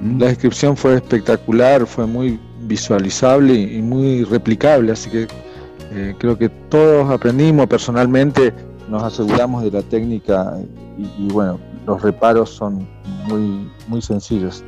¿Mm? 0.00 0.20
La 0.20 0.26
descripción 0.28 0.76
fue 0.76 0.94
espectacular, 0.96 1.86
fue 1.86 2.06
muy 2.06 2.38
visualizable 2.62 3.54
y 3.54 3.82
muy 3.82 4.24
replicable, 4.24 4.92
así 4.92 5.10
que 5.10 5.26
eh, 5.90 6.14
creo 6.18 6.36
que 6.36 6.48
todos 6.48 7.10
aprendimos 7.10 7.66
personalmente, 7.66 8.52
nos 8.90 9.02
aseguramos 9.02 9.62
de 9.62 9.70
la 9.70 9.82
técnica 9.82 10.56
y 10.96 11.28
bueno, 11.32 11.58
los 11.86 12.02
reparos 12.02 12.50
son 12.50 12.86
muy, 13.28 13.70
muy 13.86 14.02
sencillos. 14.02 14.64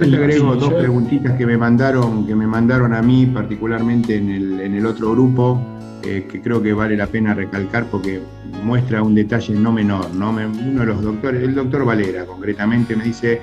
Yo 0.00 0.06
le 0.06 0.16
agrego 0.16 0.56
dos 0.56 0.72
preguntitas 0.72 1.36
que 1.36 1.46
me 1.46 1.56
mandaron, 1.56 2.26
que 2.26 2.34
me 2.34 2.46
mandaron 2.46 2.92
a 2.94 3.02
mí, 3.02 3.26
particularmente 3.26 4.16
en 4.16 4.30
el, 4.30 4.60
en 4.60 4.74
el 4.74 4.86
otro 4.86 5.12
grupo, 5.12 5.60
eh, 6.02 6.26
que 6.30 6.40
creo 6.40 6.60
que 6.60 6.72
vale 6.72 6.96
la 6.96 7.06
pena 7.06 7.34
recalcar 7.34 7.86
porque 7.86 8.20
muestra 8.64 9.02
un 9.02 9.14
detalle 9.14 9.54
no 9.54 9.70
menor. 9.70 10.12
¿no? 10.14 10.30
Uno 10.30 10.80
de 10.80 10.86
los 10.86 11.02
doctores, 11.02 11.42
el 11.42 11.54
doctor 11.54 11.84
Valera 11.84 12.24
concretamente, 12.24 12.96
me 12.96 13.04
dice, 13.04 13.40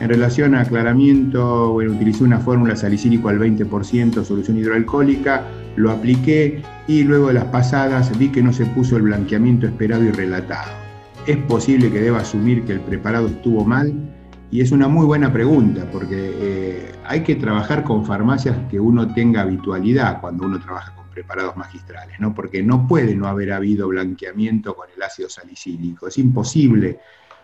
en 0.00 0.08
relación 0.08 0.54
a 0.54 0.62
aclaramiento, 0.62 1.72
bueno, 1.72 1.92
utilicé 1.92 2.24
una 2.24 2.38
fórmula 2.38 2.76
salicílico 2.76 3.28
al 3.28 3.38
20%, 3.38 4.24
solución 4.24 4.58
hidroalcohólica, 4.58 5.44
lo 5.76 5.90
apliqué 5.90 6.62
y 6.86 7.04
luego 7.04 7.28
de 7.28 7.34
las 7.34 7.44
pasadas 7.46 8.16
vi 8.18 8.28
que 8.28 8.42
no 8.42 8.52
se 8.52 8.66
puso 8.66 8.96
el 8.96 9.02
blanqueamiento 9.02 9.66
esperado 9.66 10.04
y 10.04 10.10
relatado. 10.10 10.70
¿Es 11.26 11.36
posible 11.36 11.90
que 11.90 12.00
deba 12.00 12.18
asumir 12.18 12.64
que 12.64 12.72
el 12.72 12.80
preparado 12.80 13.28
estuvo 13.28 13.64
mal? 13.64 13.92
Y 14.50 14.60
es 14.60 14.70
una 14.70 14.86
muy 14.86 15.06
buena 15.06 15.32
pregunta, 15.32 15.88
porque 15.90 16.30
eh, 16.34 16.92
hay 17.06 17.22
que 17.22 17.36
trabajar 17.36 17.84
con 17.84 18.04
farmacias 18.04 18.56
que 18.70 18.78
uno 18.78 19.12
tenga 19.14 19.42
habitualidad 19.42 20.20
cuando 20.20 20.44
uno 20.44 20.60
trabaja 20.60 20.94
con 20.94 21.08
preparados 21.08 21.56
magistrales, 21.56 22.20
¿no? 22.20 22.34
Porque 22.34 22.62
no 22.62 22.86
puede 22.86 23.14
no 23.14 23.28
haber 23.28 23.52
habido 23.52 23.88
blanqueamiento 23.88 24.74
con 24.74 24.88
el 24.94 25.02
ácido 25.02 25.30
salicílico. 25.30 26.08
Es 26.08 26.18
imposible, 26.18 26.98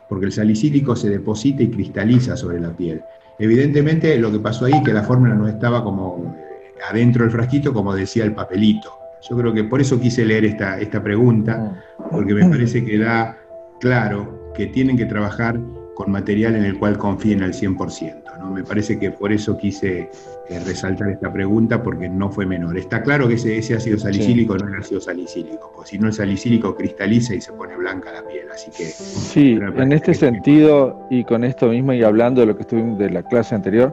porque 0.09 0.27
el 0.27 0.33
salicílico 0.33 0.97
se 0.97 1.09
deposita 1.09 1.63
y 1.63 1.71
cristaliza 1.71 2.37
sobre 2.37 2.61
la 2.61 2.77
piel. 2.77 3.01
Evidentemente, 3.39 4.19
lo 4.19 4.33
que 4.33 4.41
pasó 4.41 4.65
ahí, 4.65 4.83
que 4.83 4.93
la 4.93 5.05
fórmula 5.05 5.35
no 5.35 5.47
estaba 5.47 5.83
como 5.85 6.35
eh, 6.37 6.48
adentro 6.89 7.25
del 7.25 7.33
frasquito, 7.33 7.73
como 7.73 7.95
decía 7.95 8.25
el 8.25 8.35
papelito. 8.35 8.93
Yo 9.29 9.37
creo 9.37 9.53
que 9.53 9.65
por 9.65 9.81
eso 9.81 10.01
quise 10.01 10.25
leer 10.25 10.45
esta, 10.45 10.79
esta 10.79 11.03
pregunta, 11.03 11.83
porque 12.11 12.35
me 12.35 12.49
parece 12.49 12.85
que 12.85 12.99
da 12.99 13.37
claro 13.81 14.53
que 14.55 14.67
tienen 14.67 14.97
que 14.97 15.07
trabajar 15.07 15.59
con 15.95 16.13
material 16.13 16.55
en 16.55 16.65
el 16.65 16.79
cual 16.79 16.97
confíen 16.97 17.43
al 17.43 17.53
100%. 17.53 18.23
¿no? 18.39 18.53
Me 18.53 18.63
parece 18.63 19.01
que 19.01 19.11
por 19.11 19.33
eso 19.33 19.59
quise 19.59 20.09
eh, 20.49 20.61
resaltar 20.65 21.11
esta 21.11 21.33
pregunta, 21.33 21.83
porque 21.83 22.09
no 22.09 22.31
fue 22.31 22.47
menor. 22.47 22.79
Está 22.79 23.03
claro 23.03 23.27
que 23.27 23.35
ese, 23.35 23.75
ácido 23.75 23.99
salicílico 23.99 24.57
no 24.57 24.69
es 24.73 24.87
ácido 24.87 25.01
salicílico, 25.01 25.73
porque 25.75 25.91
si 25.91 25.99
no 25.99 26.07
el 26.07 26.13
salicílico 26.13 26.77
cristaliza 26.77 27.35
y 27.35 27.41
se 27.41 27.53
pone 27.53 27.77
blanca 27.77 28.13
la 28.13 28.23
piel. 28.23 28.47
Así 28.55 28.71
que. 28.71 28.85
Sí, 28.85 29.59
en 29.61 29.93
este 29.93 30.15
sentido, 30.15 31.05
y 31.11 31.25
con 31.25 31.43
esto 31.43 31.67
mismo, 31.69 31.93
y 31.93 32.05
hablando 32.05 32.43
de 32.43 32.47
lo 32.47 32.57
que 32.57 32.63
estuvimos 32.63 32.97
de 32.97 33.11
la 33.11 33.25
clase 33.25 33.57
anterior, 33.57 33.93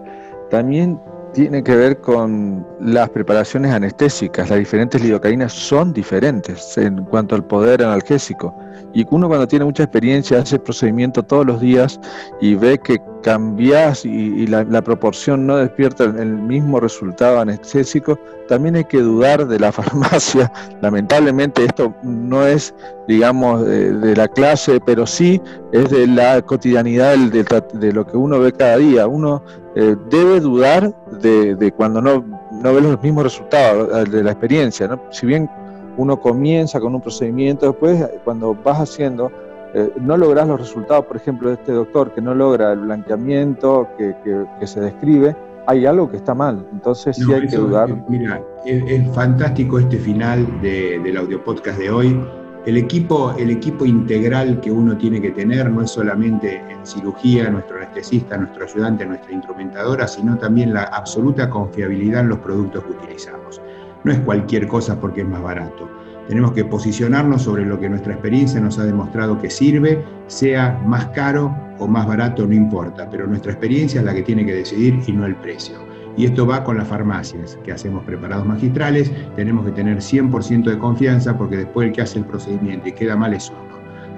también 0.51 0.99
tiene 1.35 1.61
que 1.61 1.75
ver 1.75 1.99
con 1.99 2.65
las 2.79 3.09
preparaciones 3.09 3.73
anestésicas. 3.73 4.49
Las 4.49 4.57
diferentes 4.57 5.03
lidocaínas 5.03 5.51
son 5.51 5.91
diferentes 5.91 6.77
en 6.77 7.03
cuanto 7.03 7.35
al 7.35 7.43
poder 7.43 7.83
analgésico. 7.83 8.55
Y 8.93 9.05
uno 9.09 9.27
cuando 9.27 9.45
tiene 9.45 9.65
mucha 9.65 9.83
experiencia 9.83 10.39
hace 10.39 10.55
el 10.55 10.61
procedimiento 10.61 11.21
todos 11.23 11.45
los 11.45 11.59
días 11.59 11.99
y 12.39 12.55
ve 12.55 12.79
que 12.79 13.01
cambias 13.21 14.05
y, 14.05 14.47
la, 14.47 14.81
proporción 14.81 15.45
no 15.45 15.57
despierta 15.57 16.05
el, 16.05 16.37
mismo 16.37 16.79
resultado 16.79 17.39
anestésico, 17.39 18.17
también 18.47 18.75
hay 18.75 18.85
que 18.85 19.01
dudar 19.01 19.45
de 19.45 19.59
la 19.59 19.71
farmacia. 19.73 20.49
Lamentablemente 20.81 21.65
esto 21.65 21.93
no 22.03 22.45
es, 22.45 22.73
digamos, 23.09 23.65
de, 23.65 24.15
la 24.15 24.29
clase, 24.29 24.79
pero 24.85 25.05
sí 25.05 25.41
es 25.73 25.89
de 25.89 26.07
la 26.07 26.41
cotidianidad 26.41 27.17
de, 27.17 27.91
lo 27.91 28.05
que 28.05 28.15
uno 28.15 28.39
ve 28.39 28.53
cada 28.53 28.77
día. 28.77 29.07
Uno 29.07 29.43
eh, 29.75 29.95
debe 30.09 30.39
dudar 30.39 30.95
de, 31.19 31.73
cuando 31.75 32.01
no, 32.01 32.23
no, 32.51 32.73
ve 32.73 32.81
los 32.81 33.01
mismos 33.01 33.25
resultados 33.25 34.09
de 34.09 34.23
la 34.23 34.31
experiencia. 34.31 34.87
¿no? 34.87 35.01
Si 35.11 35.25
bien 35.25 35.49
uno 35.97 36.19
comienza 36.19 36.79
con 36.79 36.95
un 36.95 37.01
procedimiento, 37.01 37.67
después 37.67 38.05
cuando 38.23 38.55
vas 38.55 38.79
haciendo, 38.79 39.31
eh, 39.73 39.91
no 39.99 40.15
logras 40.15 40.47
los 40.47 40.59
resultados, 40.59 41.05
por 41.05 41.17
ejemplo, 41.17 41.49
de 41.49 41.55
este 41.55 41.73
doctor 41.73 42.13
que 42.13 42.21
no 42.21 42.33
logra 42.33 42.71
el 42.71 42.79
blanqueamiento 42.79 43.89
que, 43.97 44.15
que, 44.59 44.67
se 44.67 44.79
describe, 44.79 45.35
hay 45.67 45.85
algo 45.85 46.09
que 46.09 46.17
está 46.17 46.33
mal. 46.33 46.65
Entonces 46.71 47.17
sí 47.17 47.33
hay 47.33 47.47
que 47.47 47.57
dudar. 47.57 47.89
Mira, 48.07 48.41
es, 48.65 49.13
fantástico 49.13 49.79
este 49.79 49.97
final 49.97 50.61
de, 50.61 50.99
del 50.99 51.17
audio 51.17 51.43
podcast 51.43 51.77
de 51.77 51.89
hoy 51.89 52.25
el 52.65 52.77
equipo, 52.77 53.33
el 53.37 53.51
equipo 53.51 53.85
integral 53.85 54.59
que 54.59 54.71
uno 54.71 54.97
tiene 54.97 55.21
que 55.21 55.29
tener 55.31 55.69
no 55.69 55.83
es 55.83 55.91
solamente 55.91 56.63
en 56.67 56.85
cirugía, 56.85 57.49
nuestro 57.49 57.77
anestesista, 57.77 58.37
nuestro 58.37 58.65
ayudante, 58.65 59.05
nuestra 59.05 59.31
instrumentadora, 59.31 60.07
sino 60.07 60.35
también 60.37 60.73
la 60.73 60.83
absoluta 60.83 61.47
confiabilidad 61.47 62.21
en 62.21 62.29
los 62.29 62.39
productos 62.39 62.83
que 62.83 62.91
utilizamos. 62.91 63.61
No 64.03 64.11
es 64.11 64.19
cualquier 64.19 64.67
cosa 64.67 64.99
porque 64.99 65.21
es 65.21 65.27
más 65.27 65.43
barato. 65.43 65.87
Tenemos 66.27 66.53
que 66.53 66.65
posicionarnos 66.65 67.43
sobre 67.43 67.65
lo 67.65 67.79
que 67.79 67.87
nuestra 67.87 68.13
experiencia 68.13 68.59
nos 68.59 68.79
ha 68.79 68.83
demostrado 68.83 69.39
que 69.39 69.51
sirve, 69.51 70.03
sea 70.25 70.81
más 70.85 71.05
caro 71.09 71.55
o 71.77 71.87
más 71.87 72.07
barato, 72.07 72.47
no 72.47 72.53
importa, 72.55 73.07
pero 73.11 73.27
nuestra 73.27 73.51
experiencia 73.51 73.99
es 73.99 74.05
la 74.05 74.15
que 74.15 74.23
tiene 74.23 74.43
que 74.43 74.53
decidir 74.53 74.99
y 75.05 75.11
no 75.11 75.27
el 75.27 75.35
precio. 75.35 75.77
Y 76.17 76.25
esto 76.25 76.45
va 76.47 76.63
con 76.63 76.77
las 76.77 76.87
farmacias, 76.87 77.59
que 77.63 77.71
hacemos 77.71 78.03
preparados 78.03 78.45
magistrales, 78.45 79.11
tenemos 79.35 79.65
que 79.65 79.71
tener 79.71 79.97
100% 79.97 80.63
de 80.63 80.77
confianza 80.77 81.37
porque 81.37 81.57
después 81.57 81.87
el 81.87 81.93
que 81.93 82.01
hace 82.01 82.19
el 82.19 82.25
procedimiento 82.25 82.87
y 82.87 82.93
queda 82.93 83.15
mal 83.15 83.33
es 83.33 83.49
uno. 83.49 83.65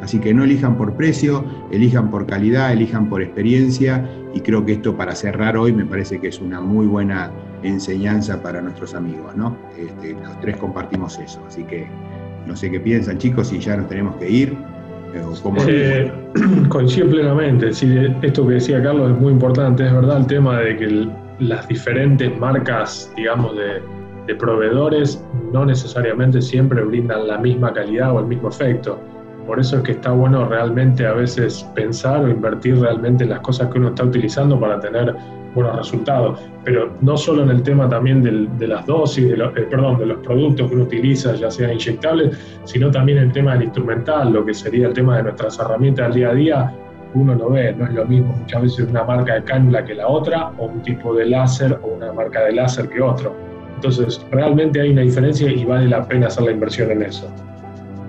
Así 0.01 0.19
que 0.19 0.33
no 0.33 0.43
elijan 0.43 0.77
por 0.77 0.93
precio, 0.93 1.43
elijan 1.71 2.11
por 2.11 2.27
calidad, 2.27 2.71
elijan 2.71 3.09
por 3.09 3.21
experiencia 3.21 4.07
y 4.33 4.41
creo 4.41 4.63
que 4.63 4.73
esto 4.73 4.95
para 4.95 5.15
cerrar 5.15 5.57
hoy 5.57 5.73
me 5.73 5.85
parece 5.85 6.19
que 6.19 6.27
es 6.27 6.39
una 6.39 6.61
muy 6.61 6.85
buena 6.85 7.31
enseñanza 7.63 8.41
para 8.41 8.61
nuestros 8.61 8.93
amigos, 8.93 9.35
¿no? 9.35 9.57
Este, 9.75 10.13
los 10.13 10.39
tres 10.41 10.57
compartimos 10.57 11.17
eso, 11.17 11.43
así 11.47 11.63
que 11.63 11.87
no 12.45 12.55
sé 12.55 12.69
qué 12.69 12.79
piensan 12.79 13.17
chicos, 13.17 13.47
si 13.47 13.59
ya 13.59 13.75
nos 13.75 13.87
tenemos 13.87 14.15
que 14.17 14.29
ir. 14.29 14.57
Eh, 15.67 16.11
coincido 16.69 17.09
plenamente, 17.09 17.73
sí, 17.73 17.95
esto 18.21 18.45
que 18.45 18.55
decía 18.55 18.83
Carlos 18.83 19.11
es 19.11 19.19
muy 19.19 19.33
importante, 19.33 19.85
es 19.85 19.93
verdad 19.93 20.17
el 20.17 20.27
tema 20.27 20.59
de 20.59 20.77
que 20.77 20.83
el, 20.83 21.11
las 21.39 21.67
diferentes 21.67 22.37
marcas, 22.39 23.11
digamos, 23.15 23.55
de, 23.55 23.81
proveedores 24.39 25.23
no 25.53 25.65
necesariamente 25.65 26.41
siempre 26.41 26.83
brindan 26.83 27.27
la 27.27 27.37
misma 27.37 27.71
calidad 27.71 28.13
o 28.13 28.19
el 28.19 28.25
mismo 28.25 28.49
efecto. 28.49 28.99
Por 29.45 29.57
eso 29.57 29.77
es 29.77 29.83
que 29.83 29.93
está 29.93 30.11
bueno 30.11 30.43
realmente 30.49 31.07
a 31.07 31.13
veces 31.13 31.65
pensar 31.73 32.25
o 32.25 32.29
invertir 32.29 32.77
realmente 32.77 33.23
en 33.23 33.29
las 33.29 33.39
cosas 33.39 33.71
que 33.71 33.79
uno 33.79 33.87
está 33.87 34.03
utilizando 34.03 34.59
para 34.59 34.81
tener 34.81 35.15
buenos 35.55 35.77
resultados. 35.77 36.41
Pero 36.65 36.93
no 36.99 37.15
solo 37.15 37.43
en 37.43 37.51
el 37.51 37.63
tema 37.63 37.87
también 37.87 38.21
de 38.21 38.67
las 38.67 38.85
dosis, 38.85 39.29
de 39.29 39.35
eh, 39.35 39.67
perdón, 39.69 39.97
de 39.99 40.07
los 40.07 40.17
productos 40.17 40.67
que 40.67 40.75
uno 40.75 40.83
utiliza, 40.83 41.33
ya 41.35 41.49
sean 41.49 41.71
inyectables, 41.71 42.37
sino 42.65 42.91
también 42.91 43.19
el 43.19 43.31
tema 43.31 43.53
del 43.53 43.63
instrumental, 43.63 44.33
lo 44.33 44.45
que 44.45 44.53
sería 44.53 44.87
el 44.87 44.93
tema 44.93 45.15
de 45.15 45.23
nuestras 45.23 45.57
herramientas 45.57 46.07
al 46.07 46.13
día 46.13 46.29
a 46.29 46.33
día, 46.33 46.75
uno 47.17 47.35
lo 47.35 47.49
ve, 47.49 47.73
no 47.73 47.85
es 47.85 47.93
lo 47.93 48.05
mismo 48.05 48.33
muchas 48.33 48.61
veces 48.61 48.87
una 48.89 49.03
marca 49.03 49.35
de 49.35 49.43
cánula 49.43 49.83
que 49.83 49.95
la 49.95 50.07
otra, 50.07 50.51
o 50.57 50.65
un 50.67 50.81
tipo 50.81 51.13
de 51.13 51.25
láser 51.25 51.79
o 51.81 51.87
una 51.87 52.13
marca 52.13 52.43
de 52.43 52.53
láser 52.53 52.89
que 52.89 53.01
otro. 53.01 53.35
Entonces, 53.75 54.25
realmente 54.31 54.81
hay 54.81 54.91
una 54.91 55.01
diferencia 55.01 55.51
y 55.51 55.63
vale 55.65 55.87
la 55.87 56.07
pena 56.07 56.27
hacer 56.27 56.45
la 56.45 56.51
inversión 56.51 56.91
en 56.91 57.03
eso. 57.03 57.31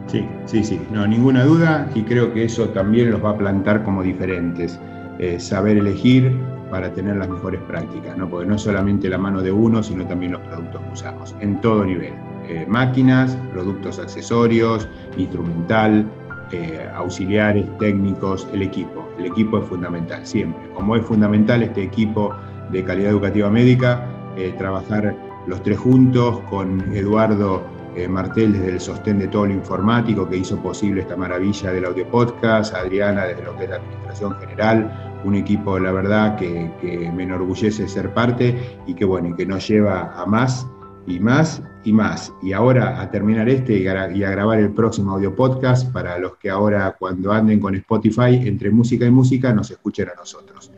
Sí, 0.07 0.27
sí, 0.47 0.65
sí, 0.65 0.81
no, 0.91 1.07
ninguna 1.07 1.45
duda 1.45 1.87
y 1.95 2.03
creo 2.03 2.33
que 2.33 2.45
eso 2.45 2.71
también 2.71 3.11
los 3.11 3.23
va 3.23 3.31
a 3.31 3.37
plantar 3.37 3.83
como 3.85 4.03
diferentes. 4.03 4.81
Eh, 5.19 5.39
saber 5.41 5.77
elegir 5.77 6.33
para 6.71 6.93
tener 6.93 7.17
las 7.17 7.29
mejores 7.29 7.61
prácticas, 7.63 8.17
¿no? 8.17 8.29
porque 8.29 8.47
no 8.47 8.55
es 8.55 8.63
solamente 8.63 9.09
la 9.09 9.19
mano 9.19 9.43
de 9.43 9.51
uno, 9.51 9.83
sino 9.83 10.07
también 10.07 10.33
los 10.33 10.41
productos 10.43 10.81
que 10.81 10.93
usamos, 10.93 11.37
en 11.41 11.61
todo 11.61 11.85
nivel. 11.85 12.13
Eh, 12.49 12.65
máquinas, 12.69 13.37
productos 13.53 13.99
accesorios, 13.99 14.89
instrumental, 15.17 16.07
eh, 16.53 16.89
auxiliares, 16.95 17.67
técnicos, 17.79 18.49
el 18.53 18.63
equipo. 18.63 19.09
El 19.19 19.27
equipo 19.27 19.59
es 19.59 19.65
fundamental, 19.67 20.27
siempre. 20.27 20.63
Como 20.75 20.97
es 20.97 21.05
fundamental 21.05 21.63
este 21.63 21.83
equipo 21.83 22.35
de 22.71 22.85
calidad 22.85 23.11
educativa 23.11 23.51
médica, 23.51 24.07
eh, 24.37 24.55
trabajar 24.57 25.15
los 25.47 25.63
tres 25.63 25.79
juntos 25.79 26.41
con 26.51 26.81
Eduardo 26.95 27.63
eh, 27.97 28.07
Martel 28.07 28.53
desde 28.53 28.71
el 28.71 28.81
sostén 28.81 29.19
de 29.19 29.29
todo 29.29 29.47
lo 29.47 29.55
informático 29.55 30.29
que 30.29 30.37
hizo 30.37 30.57
posible 30.59 31.01
esta 31.03 31.17
maravilla 31.17 31.73
del 31.73 31.87
audio 31.87 32.09
podcast, 32.09 32.75
Adriana 32.75 33.25
desde 33.25 33.43
lo 33.45 33.57
que 33.57 33.65
es 33.65 33.71
la 33.71 33.77
administración 33.77 34.35
general, 34.39 35.21
un 35.25 35.35
equipo, 35.35 35.79
la 35.79 35.91
verdad, 35.91 36.37
que, 36.37 36.71
que 36.81 37.11
me 37.11 37.25
enorgullece 37.25 37.89
ser 37.89 38.15
parte 38.15 38.79
y 38.87 38.95
que, 38.95 39.05
bueno, 39.05 39.35
que 39.35 39.45
nos 39.45 39.67
lleva 39.67 40.13
a 40.15 40.27
más 40.27 40.67
y 41.09 41.19
más 41.19 41.63
y 41.85 41.93
más. 41.93 42.33
Y 42.43 42.53
ahora 42.53 43.01
a 43.01 43.11
terminar 43.11 43.49
este 43.49 43.79
y 43.79 43.87
a, 43.87 44.07
grabar 44.31 44.59
el 44.59 44.71
próximo 44.71 45.13
audio 45.13 45.35
podcast 45.35 45.91
para 45.93 46.19
los 46.19 46.37
que 46.37 46.51
ahora 46.51 46.95
cuando 46.99 47.33
anden 47.33 47.61
con 47.61 47.75
Spotify, 47.75 48.41
entre 48.47 48.71
música 48.71 49.07
y 49.07 49.11
música, 49.11 49.53
nos 49.53 49.71
escuchen 49.71 50.09
a 50.09 50.15
nosotros. 50.15 50.71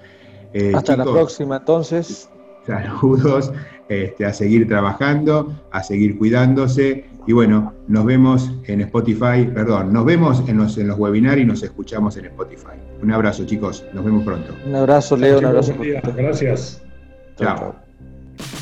Eh, 0.53 0.73
Hasta 0.75 0.97
la 0.97 1.05
próxima 1.05 1.57
entonces. 1.57 2.29
Saludos, 2.66 3.53
este, 3.88 4.25
a 4.25 4.33
seguir 4.33 4.69
trabajando, 4.69 5.53
a 5.73 5.83
seguir 5.83 6.16
cuidándose. 6.19 7.07
Y 7.27 7.33
bueno, 7.33 7.75
nos 7.88 8.05
vemos 8.05 8.51
en 8.64 8.81
Spotify, 8.83 9.49
perdón, 9.53 9.93
nos 9.93 10.05
vemos 10.05 10.43
en 10.49 10.59
los, 10.59 10.79
en 10.79 10.88
los 10.88 10.99
webinars 10.99 11.40
y 11.40 11.45
nos 11.45 11.62
escuchamos 11.62 12.16
en 12.16 12.27
Spotify. 12.27 12.79
Un 13.03 13.12
abrazo, 13.12 13.45
chicos. 13.45 13.85
Nos 13.93 14.05
vemos 14.05 14.25
pronto. 14.25 14.55
Un 14.66 14.75
abrazo, 14.75 15.16
Leo. 15.16 15.38
Un 15.38 15.47
abrazo. 15.47 15.75
Gracias. 16.16 16.83
Chao. 17.37 17.75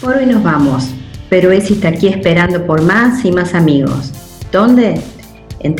Por 0.00 0.16
hoy 0.16 0.26
nos 0.26 0.42
vamos 0.42 0.92
pero 1.28 1.52
Esi 1.52 1.74
está 1.74 1.88
aquí 1.88 2.08
esperando 2.08 2.66
por 2.66 2.80
más 2.82 3.24
y 3.24 3.32
más 3.32 3.54
amigos. 3.54 4.12
¿Dónde? 4.50 5.00
En 5.60 5.76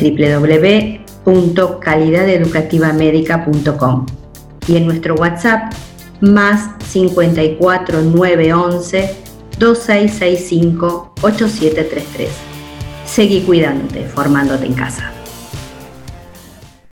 www.calidadeducativamedica.com 1.25 4.05
y 4.67 4.77
en 4.77 4.85
nuestro 4.85 5.15
WhatsApp 5.15 5.73
más 6.21 6.69
54 6.85 8.01
911 8.01 9.15
2665 9.57 11.13
8733. 11.21 12.29
Seguí 13.05 13.41
cuidándote, 13.41 14.03
formándote 14.03 14.65
en 14.65 14.73
casa. 14.73 15.11